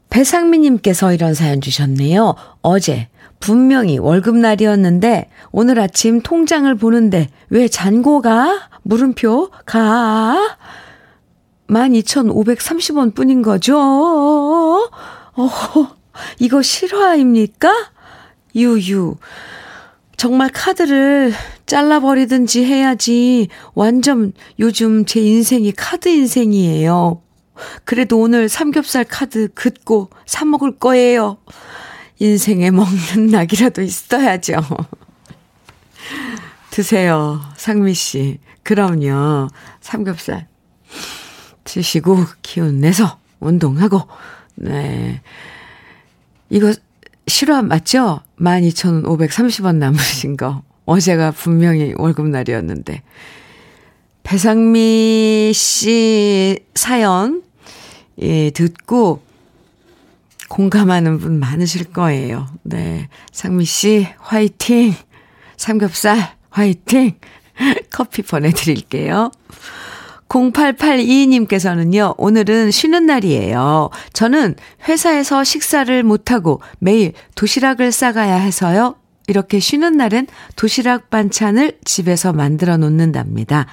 배상미님께서 0.10 1.14
이런 1.14 1.34
사연 1.34 1.62
주셨네요. 1.62 2.36
어제 2.62 3.08
분명히 3.40 3.98
월급날이었는데 4.00 5.30
오늘 5.52 5.80
아침 5.80 6.22
통장을 6.22 6.74
보는데 6.76 7.28
왜 7.50 7.68
잔고가 7.68 8.70
물음표 8.84 9.50
가 9.66 10.58
12,530원 11.68 13.16
뿐인 13.16 13.42
거죠? 13.42 14.90
어, 15.36 15.50
이거 16.40 16.62
실화입니까? 16.62 17.72
유유. 18.56 19.16
정말 20.16 20.50
카드를 20.50 21.34
잘라버리든지 21.66 22.64
해야지. 22.64 23.48
완전 23.74 24.34
요즘 24.60 25.06
제 25.06 25.20
인생이 25.22 25.72
카드 25.74 26.08
인생이에요. 26.10 27.22
그래도 27.84 28.20
오늘 28.20 28.50
삼겹살 28.50 29.04
카드 29.04 29.48
긋고 29.54 30.10
사 30.26 30.46
먹을 30.46 30.78
거예요. 30.78 31.38
인생에 32.20 32.72
먹는 32.72 33.28
낙이라도 33.32 33.82
있어야죠. 33.82 34.62
드세요, 36.70 37.42
상미 37.58 37.94
씨. 37.94 38.40
그럼요. 38.64 39.50
삼겹살 39.82 40.48
드시고 41.64 42.18
기운 42.42 42.80
내서 42.82 43.20
운동하고 43.40 44.08
네. 44.56 45.22
이거 46.50 46.74
실화 47.28 47.62
맞죠? 47.62 48.22
12,530원 48.40 49.76
남으신 49.76 50.38
거. 50.38 50.64
어제가 50.86 51.32
분명히 51.32 51.94
월급날이었는데. 51.98 53.02
배상미 54.24 55.52
씨 55.54 56.60
사연, 56.76 57.44
예, 58.22 58.50
듣고 58.52 59.22
공감하는 60.50 61.18
분 61.20 61.40
많으실 61.40 61.92
거예요. 61.92 62.48
네. 62.64 63.10
상미 63.32 63.66
씨, 63.66 64.08
화이팅! 64.20 64.94
삼겹살, 65.58 66.36
화이팅! 66.50 67.18
커피 67.92 68.22
보내드릴게요. 68.22 69.32
0882님께서는요, 70.34 72.16
오늘은 72.18 72.72
쉬는 72.72 73.06
날이에요. 73.06 73.92
저는 74.14 74.56
회사에서 74.88 75.44
식사를 75.44 76.02
못하고 76.04 76.60
매일 76.80 77.14
도시락을 77.36 77.92
싸가야 77.92 78.36
해서요. 78.36 78.96
이렇게 79.28 79.60
쉬는 79.60 79.96
날은 79.96 80.28
도시락 80.56 81.10
반찬을 81.10 81.78
집에서 81.86 82.34
만들어 82.34 82.78
놓는답니다. 82.78 83.68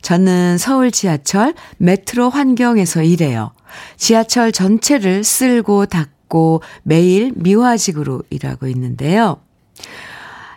저는 0.00 0.58
서울 0.58 0.90
지하철 0.90 1.54
메트로 1.76 2.30
환경에서 2.30 3.02
일해요. 3.02 3.52
지하철 3.96 4.52
전체를 4.52 5.22
쓸고 5.22 5.86
닦고 5.86 6.62
매일 6.82 7.32
미화직으로 7.36 8.22
일하고 8.30 8.66
있는데요. 8.68 9.40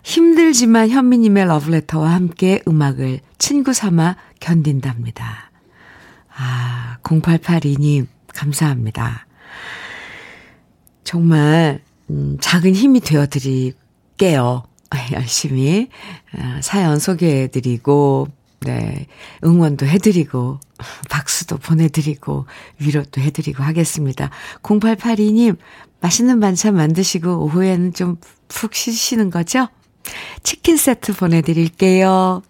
힘들지만 0.03 0.89
현미님의 0.89 1.45
러브레터와 1.45 2.11
함께 2.11 2.61
음악을 2.67 3.19
친구 3.37 3.73
삼아 3.73 4.15
견딘답니다. 4.39 5.48
아, 6.39 6.97
0882님, 7.03 8.07
감사합니다. 8.33 9.27
정말, 11.03 11.81
음, 12.09 12.37
작은 12.39 12.73
힘이 12.73 13.01
되어드릴게요. 13.01 14.63
열심히, 15.13 15.89
아, 16.37 16.59
사연 16.61 16.99
소개해드리고, 16.99 18.27
네, 18.61 19.07
응원도 19.43 19.85
해드리고, 19.85 20.59
박수도 21.09 21.57
보내드리고, 21.57 22.45
위로도 22.79 23.21
해드리고 23.21 23.63
하겠습니다. 23.63 24.29
0882님, 24.63 25.57
맛있는 26.01 26.39
반찬 26.39 26.75
만드시고, 26.75 27.43
오후에는 27.45 27.93
좀 27.93 28.17
푹 28.49 28.73
쉬시는 28.73 29.29
거죠? 29.29 29.69
치킨 30.43 30.75
세트 30.75 31.13
보내드릴게요. 31.13 32.41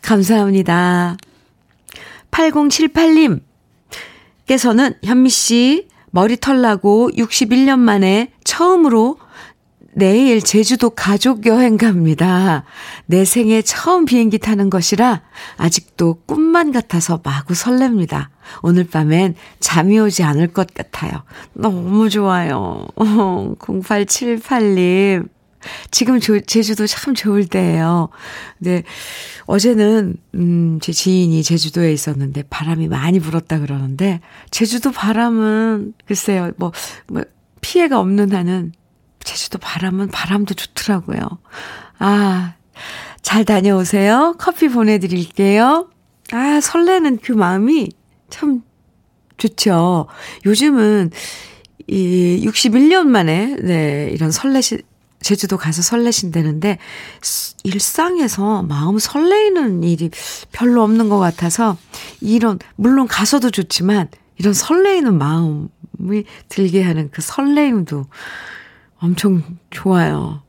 감사합니다. 0.00 1.18
8078님, 2.36 3.40
께서는 4.46 4.94
현미 5.02 5.30
씨 5.30 5.88
머리 6.10 6.36
털 6.36 6.60
나고 6.60 7.10
61년 7.16 7.78
만에 7.78 8.30
처음으로 8.44 9.16
내일 9.94 10.42
제주도 10.42 10.90
가족 10.90 11.46
여행 11.46 11.78
갑니다. 11.78 12.64
내 13.06 13.24
생애 13.24 13.62
처음 13.62 14.04
비행기 14.04 14.36
타는 14.38 14.68
것이라 14.68 15.22
아직도 15.56 16.20
꿈만 16.26 16.72
같아서 16.72 17.22
마구 17.24 17.54
설렙니다. 17.54 18.28
오늘 18.60 18.84
밤엔 18.84 19.34
잠이 19.58 19.98
오지 19.98 20.22
않을 20.22 20.48
것 20.48 20.74
같아요. 20.74 21.22
너무 21.54 22.10
좋아요. 22.10 22.86
0878님. 22.96 25.35
지금 25.90 26.20
조, 26.20 26.40
제주도 26.40 26.86
참 26.86 27.14
좋을 27.14 27.46
때예요. 27.46 28.08
네. 28.58 28.82
어제는 29.46 30.16
음, 30.34 30.78
제 30.80 30.92
지인이 30.92 31.42
제주도에 31.42 31.92
있었는데 31.92 32.44
바람이 32.50 32.88
많이 32.88 33.20
불었다 33.20 33.58
그러는데 33.60 34.20
제주도 34.50 34.92
바람은 34.92 35.94
글쎄요. 36.06 36.52
뭐, 36.56 36.72
뭐 37.06 37.22
피해가 37.60 37.98
없는 37.98 38.32
한은 38.32 38.72
제주도 39.22 39.58
바람은 39.58 40.08
바람도 40.08 40.54
좋더라고요. 40.54 41.20
아, 41.98 42.54
잘 43.22 43.44
다녀오세요. 43.44 44.36
커피 44.38 44.68
보내드릴게요. 44.68 45.90
아, 46.32 46.60
설레는 46.60 47.18
그 47.22 47.32
마음이 47.32 47.90
참 48.30 48.62
좋죠. 49.36 50.06
요즘은 50.44 51.10
이 51.88 52.42
61년 52.44 53.06
만에, 53.06 53.56
네, 53.62 54.10
이런 54.12 54.30
설레시, 54.30 54.78
제주도 55.26 55.56
가서 55.56 55.82
설레신다는데, 55.82 56.78
일상에서 57.64 58.62
마음 58.62 59.00
설레이는 59.00 59.82
일이 59.82 60.10
별로 60.52 60.84
없는 60.84 61.08
것 61.08 61.18
같아서, 61.18 61.76
이런, 62.20 62.60
물론 62.76 63.08
가서도 63.08 63.50
좋지만, 63.50 64.08
이런 64.38 64.54
설레이는 64.54 65.18
마음이 65.18 66.24
들게 66.48 66.84
하는 66.84 67.10
그 67.10 67.22
설레임도 67.22 68.06
엄청 68.98 69.42
좋아요. 69.70 70.42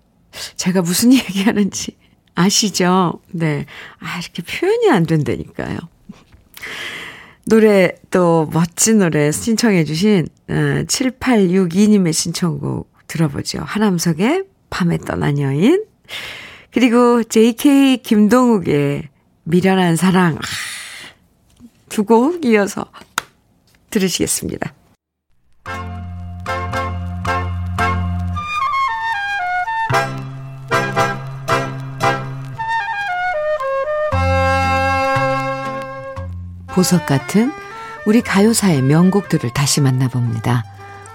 제가 0.58 0.84
무슨 0.84 1.12
얘기 1.18 1.42
하는지 1.42 1.98
아시죠? 2.36 3.20
네. 3.32 3.66
아, 4.00 4.20
이렇게 4.20 4.44
표현이 4.44 4.92
안 4.92 5.08
된다니까요. 5.08 5.80
노래 7.46 7.96
또 8.12 8.48
멋진 8.54 9.00
노래 9.00 9.32
신청해 9.32 9.86
주신 9.86 10.28
7862님의 10.48 12.10
어, 12.10 12.12
신청곡 12.12 12.94
들어보죠. 13.08 13.60
하남석의 13.64 14.44
밤에 14.78 15.00
떠난 15.00 15.40
여인 15.40 15.84
그리고 16.72 17.24
JK 17.24 18.04
김동욱의 18.04 19.10
미련한 19.44 19.96
사랑 19.96 20.38
두 21.90 22.04
곡 22.04 22.46
이어서 22.46 22.86
들으시겠습니다. 23.90 24.72
보석 36.68 37.08
같은 37.08 37.52
우리 38.06 38.22
가요사의 38.22 38.84
명곡들을 38.84 39.50
다시 39.56 39.82
만나봅니다. 39.82 40.66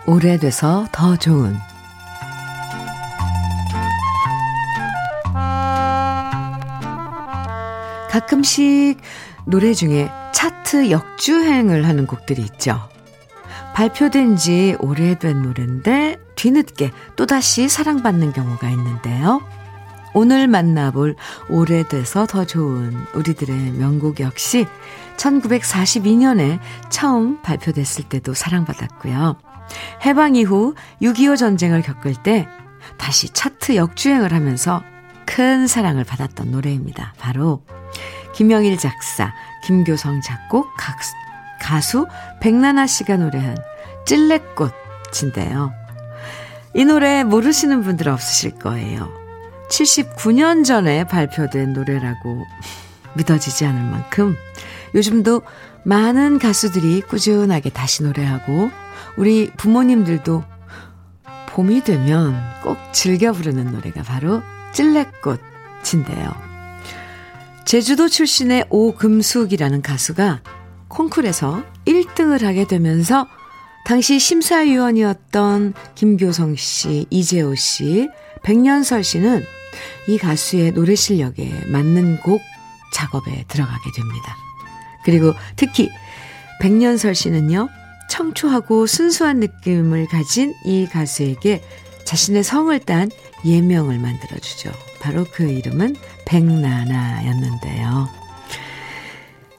오래돼서 0.06 0.88
더 0.90 1.16
좋은 1.16 1.56
가끔씩 8.12 9.00
노래 9.46 9.72
중에 9.72 10.10
차트 10.34 10.90
역주행을 10.90 11.88
하는 11.88 12.06
곡들이 12.06 12.42
있죠. 12.42 12.78
발표된 13.74 14.36
지 14.36 14.76
오래된 14.80 15.40
노래인데 15.40 16.18
뒤늦게 16.36 16.90
또다시 17.16 17.70
사랑받는 17.70 18.34
경우가 18.34 18.68
있는데요. 18.68 19.40
오늘 20.12 20.46
만나볼 20.46 21.16
오래돼서 21.48 22.26
더 22.26 22.44
좋은 22.44 22.94
우리들의 23.14 23.72
명곡 23.72 24.20
역시 24.20 24.66
1942년에 25.16 26.58
처음 26.90 27.40
발표됐을 27.40 28.10
때도 28.10 28.34
사랑받았고요. 28.34 29.38
해방 30.04 30.36
이후 30.36 30.74
6.25 31.00 31.38
전쟁을 31.38 31.80
겪을 31.80 32.16
때 32.22 32.46
다시 32.98 33.30
차트 33.30 33.74
역주행을 33.76 34.34
하면서 34.34 34.82
큰 35.24 35.66
사랑을 35.66 36.04
받았던 36.04 36.50
노래입니다. 36.50 37.14
바로 37.18 37.64
김영일 38.42 38.76
작사, 38.76 39.32
김교성 39.62 40.20
작곡, 40.20 40.66
가수 41.60 42.08
백나나 42.40 42.88
씨가 42.88 43.16
노래한 43.16 43.56
찔레꽃인데요. 44.04 45.72
이 46.74 46.84
노래 46.84 47.22
모르시는 47.22 47.84
분들 47.84 48.08
없으실 48.08 48.58
거예요. 48.58 49.08
79년 49.70 50.64
전에 50.64 51.04
발표된 51.04 51.72
노래라고 51.72 52.44
믿어지지 53.14 53.64
않을 53.64 53.80
만큼 53.80 54.34
요즘도 54.96 55.42
많은 55.84 56.40
가수들이 56.40 57.02
꾸준하게 57.02 57.70
다시 57.70 58.02
노래하고 58.02 58.72
우리 59.16 59.52
부모님들도 59.56 60.42
봄이 61.46 61.84
되면 61.84 62.34
꼭 62.64 62.76
즐겨 62.90 63.30
부르는 63.30 63.70
노래가 63.70 64.02
바로 64.02 64.42
찔레꽃인데요. 64.72 66.51
제주도 67.64 68.08
출신의 68.08 68.66
오금숙이라는 68.70 69.82
가수가 69.82 70.42
콩쿨에서 70.88 71.64
1등을 71.86 72.42
하게 72.42 72.66
되면서 72.66 73.26
당시 73.84 74.18
심사위원이었던 74.18 75.74
김교성 75.94 76.56
씨, 76.56 77.06
이재호 77.10 77.54
씨, 77.54 78.08
백년설 78.42 79.02
씨는 79.02 79.44
이 80.08 80.18
가수의 80.18 80.72
노래 80.72 80.94
실력에 80.94 81.50
맞는 81.66 82.20
곡 82.20 82.40
작업에 82.92 83.44
들어가게 83.48 83.90
됩니다. 83.96 84.36
그리고 85.04 85.32
특히 85.56 85.88
백년설 86.60 87.14
씨는요, 87.14 87.68
청초하고 88.10 88.86
순수한 88.86 89.40
느낌을 89.40 90.06
가진 90.06 90.54
이 90.64 90.86
가수에게 90.86 91.62
자신의 92.04 92.42
성을 92.42 92.78
딴 92.80 93.10
예명을 93.44 93.98
만들어주죠. 93.98 94.72
바로 95.00 95.26
그 95.30 95.44
이름은 95.44 95.96
백나나였는데요. 96.26 98.08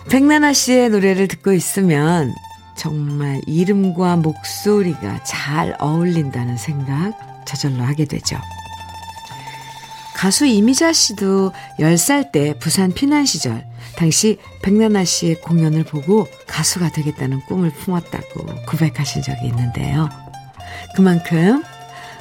백나나 0.10 0.53
씨의 0.53 0.89
노래를 0.89 1.27
듣고 1.27 1.53
있으면 1.53 2.34
정말 2.75 3.41
이름과 3.45 4.17
목소리가 4.17 5.23
잘 5.23 5.75
어울린다는 5.79 6.58
생각 6.58 7.13
저절로 7.45 7.84
하게 7.84 8.06
되죠. 8.06 8.38
가수 10.15 10.45
이미자 10.45 10.93
씨도 10.93 11.51
10살 11.79 12.32
때 12.32 12.53
부산 12.58 12.93
피난 12.93 13.25
시절 13.25 13.65
당시 13.97 14.38
백나나 14.62 15.03
씨의 15.03 15.41
공연을 15.41 15.84
보고 15.84 16.27
가수가 16.47 16.91
되겠다는 16.91 17.41
꿈을 17.41 17.69
품었다고 17.71 18.65
고백하신 18.67 19.21
적이 19.21 19.47
있는데요. 19.47 20.10
그만큼 20.95 21.63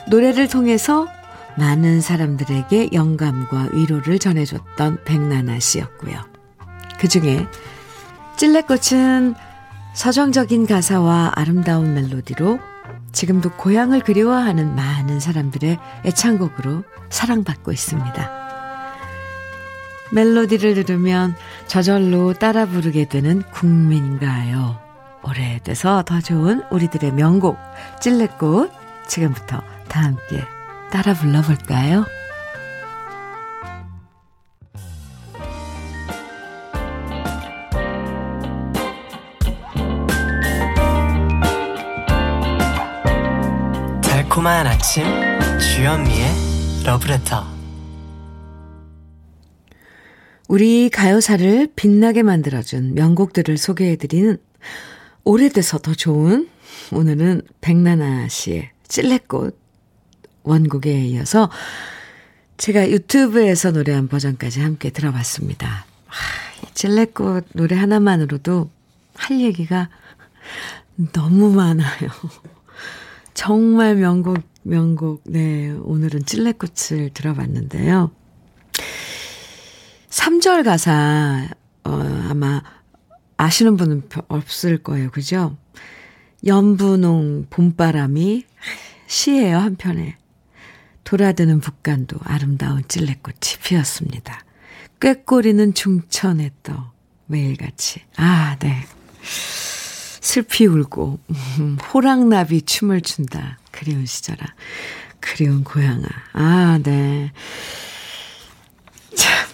노래를 0.09 0.49
통해서 0.49 1.07
많은 1.57 2.01
사람들에게 2.01 2.91
영감과 2.93 3.69
위로를 3.73 4.19
전해줬던 4.19 5.05
백나나 5.05 5.59
씨였고요. 5.59 6.19
그 6.99 7.09
중에 7.09 7.47
찔레꽃은 8.37 9.35
서정적인 9.95 10.67
가사와 10.67 11.33
아름다운 11.35 11.95
멜로디로 11.95 12.59
지금도 13.13 13.51
고향을 13.51 14.01
그리워하는 14.01 14.75
많은 14.75 15.21
사람들의 15.21 15.79
애창곡으로 16.07 16.85
사랑받고 17.11 17.73
있습니다. 17.73 18.43
멜로디를 20.13 20.75
들으면 20.75 21.35
저절로 21.67 22.33
따라 22.35 22.67
부르게 22.67 23.07
되는 23.07 23.43
국민가요. 23.51 24.79
오래돼서 25.23 26.03
더 26.05 26.21
좋은 26.21 26.63
우리들의 26.71 27.13
명곡 27.13 27.59
찔레꽃 28.01 28.73
지금부터 29.07 29.63
다 29.93 30.05
함께 30.05 30.43
따라 30.91 31.13
불러볼까요? 31.13 32.07
달콤한 44.03 44.67
아침 44.67 45.05
주현미의 45.59 46.31
러브레터 46.87 47.45
우리 50.49 50.89
가요사를 50.89 51.69
빛나게 51.77 52.23
만들어준 52.23 52.95
명곡들을 52.95 53.59
소개해드리는 53.59 54.39
오래돼서 55.25 55.77
더 55.77 55.93
좋은 55.93 56.49
오늘은 56.93 57.43
백나나 57.61 58.29
씨의 58.29 58.71
찔레꽃 58.89 59.62
원곡에 60.43 61.07
이어서 61.07 61.51
제가 62.57 62.91
유튜브에서 62.91 63.71
노래한 63.71 64.09
버전까지 64.09 64.61
함께 64.61 64.91
들어봤습니다. 64.91 65.87
찔레꽃 66.75 67.49
노래 67.55 67.77
하나만으로도 67.77 68.71
할 69.15 69.41
얘기가 69.41 69.89
너무 71.13 71.53
많아요. 71.53 72.09
정말 73.35 73.97
명곡, 73.97 74.39
명곡. 74.63 75.23
네, 75.25 75.71
오늘은 75.71 76.25
찔레꽃을 76.25 77.11
들어봤는데요. 77.15 78.11
3절 80.11 80.65
가사, 80.65 81.49
어, 81.85 81.91
아마 82.29 82.63
아시는 83.39 83.77
분은 83.77 84.03
없을 84.29 84.79
거예요. 84.83 85.11
그죠? 85.11 85.57
연분홍 86.45 87.47
봄바람이 87.51 88.45
시예요, 89.07 89.59
한편에. 89.59 90.17
돌아드는 91.13 91.61
북간도 91.61 92.17
아름다운 92.25 92.83
찔레꽃이 92.89 93.61
피었습니다. 93.63 94.47
꾀꼬리는 94.99 95.75
중천에 95.75 96.53
떠 96.63 96.91
매일같이. 97.27 98.01
아, 98.17 98.57
네. 98.59 98.83
슬피 99.21 100.65
울고 100.65 101.19
음, 101.59 101.77
호랑나비 101.93 102.63
춤을 102.63 103.03
춘다. 103.03 103.59
그리운 103.71 104.07
시절아. 104.07 104.39
그리운 105.21 105.65
고향아. 105.65 106.09
아, 106.33 106.81
네. 106.83 107.31
참 109.15 109.49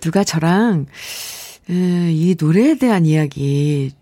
누가 0.00 0.24
저랑 0.24 0.86
에, 1.68 2.10
이 2.10 2.36
노래에 2.40 2.76
대한 2.76 3.04
이야기 3.04 3.92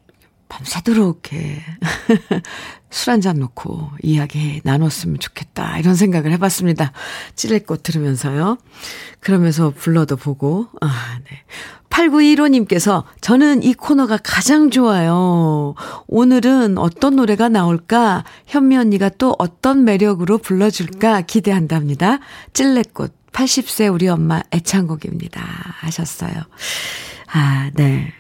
밤새도록 0.49 1.28
이렇게 1.32 1.62
술 2.90 3.11
한 3.12 3.20
잔 3.20 3.38
놓고 3.38 3.90
이야기 4.03 4.61
나눴으면 4.64 5.18
좋겠다. 5.18 5.78
이런 5.78 5.94
생각을 5.94 6.32
해봤습니다. 6.32 6.92
찔레꽃 7.34 7.82
들으면서요. 7.82 8.57
그러면서 9.20 9.70
불러도 9.70 10.16
보고, 10.16 10.68
아, 10.80 11.18
네. 11.28 11.42
8915님께서 11.90 13.05
저는 13.20 13.62
이 13.62 13.74
코너가 13.74 14.18
가장 14.22 14.70
좋아요. 14.70 15.74
오늘은 16.07 16.78
어떤 16.78 17.16
노래가 17.16 17.49
나올까? 17.49 18.24
현미 18.46 18.76
언니가 18.76 19.09
또 19.09 19.34
어떤 19.38 19.84
매력으로 19.84 20.38
불러줄까? 20.38 21.22
기대한답니다. 21.22 22.20
찔레꽃 22.53 23.12
80세 23.32 23.92
우리 23.92 24.09
엄마 24.09 24.42
애창곡입니다. 24.53 25.42
하셨어요. 25.80 26.32
아, 27.32 27.70
네. 27.74 28.12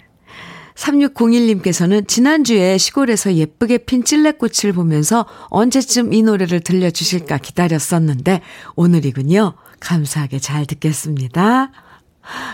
3601님께서는 0.78 2.06
지난주에 2.06 2.78
시골에서 2.78 3.34
예쁘게 3.34 3.78
핀 3.78 4.04
찔레꽃을 4.04 4.72
보면서 4.72 5.26
언제쯤 5.48 6.12
이 6.12 6.22
노래를 6.22 6.60
들려주실까 6.60 7.38
기다렸었는데 7.38 8.40
오늘이군요. 8.76 9.54
감사하게 9.80 10.38
잘 10.38 10.66
듣겠습니다. 10.66 11.72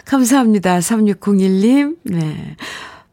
감사합니다. 0.07 0.79
3601님. 0.79 1.97
네. 2.05 2.57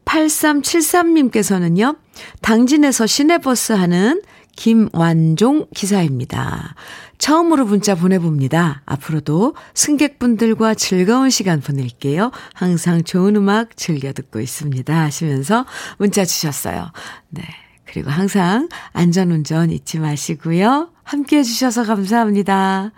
8373님께서는요. 0.04 1.96
당진에서 2.40 3.06
시내버스 3.06 3.72
하는 3.72 4.22
김완종 4.56 5.66
기사입니다. 5.74 6.74
처음으로 7.22 7.66
문자 7.66 7.94
보내봅니다. 7.94 8.82
앞으로도 8.84 9.54
승객분들과 9.74 10.74
즐거운 10.74 11.30
시간 11.30 11.60
보낼게요. 11.60 12.32
항상 12.52 13.04
좋은 13.04 13.36
음악 13.36 13.76
즐겨 13.76 14.12
듣고 14.12 14.40
있습니다. 14.40 14.92
하시면서 14.92 15.64
문자 15.98 16.24
주셨어요. 16.24 16.90
네. 17.28 17.44
그리고 17.84 18.10
항상 18.10 18.68
안전운전 18.92 19.70
잊지 19.70 20.00
마시고요. 20.00 20.90
함께 21.04 21.38
해주셔서 21.38 21.84
감사합니다. 21.84 22.90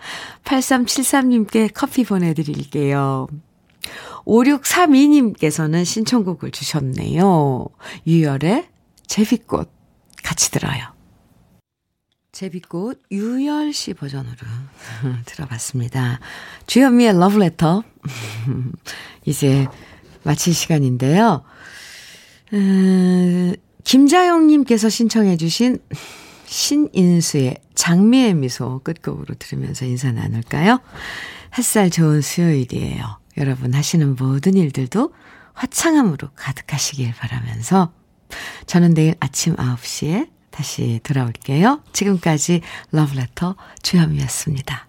8373님께 0.44 1.70
커피 1.74 2.04
보내드릴게요. 2.04 3.26
5632님께서는 4.24 5.84
신청곡을 5.84 6.50
주셨네요. 6.50 7.66
유열의 8.06 8.68
제비꽃 9.06 9.70
같이 10.22 10.50
들어요. 10.50 10.93
제비꽃 12.34 13.00
유열 13.12 13.72
씨 13.72 13.94
버전으로 13.94 14.36
들어봤습니다. 15.24 16.18
주현미의 16.66 17.16
러브레터. 17.18 17.84
이제 19.24 19.66
마칠 20.24 20.52
시간인데요. 20.52 21.44
음, 22.52 23.54
김자영님께서 23.84 24.88
신청해주신 24.88 25.78
신인수의 26.46 27.58
장미의 27.74 28.34
미소 28.34 28.80
끝곡으로 28.82 29.34
들으면서 29.38 29.84
인사 29.84 30.10
나눌까요? 30.10 30.80
햇살 31.56 31.88
좋은 31.88 32.20
수요일이에요. 32.20 33.20
여러분 33.36 33.74
하시는 33.74 34.16
모든 34.16 34.54
일들도 34.54 35.14
화창함으로 35.52 36.30
가득하시길 36.34 37.14
바라면서 37.14 37.92
저는 38.66 38.94
내일 38.94 39.14
아침 39.20 39.54
9시에 39.54 40.33
다시 40.54 41.00
돌아올게요. 41.02 41.80
지금까지 41.92 42.60
러브레터 42.92 43.56
주현미였습니다. 43.82 44.86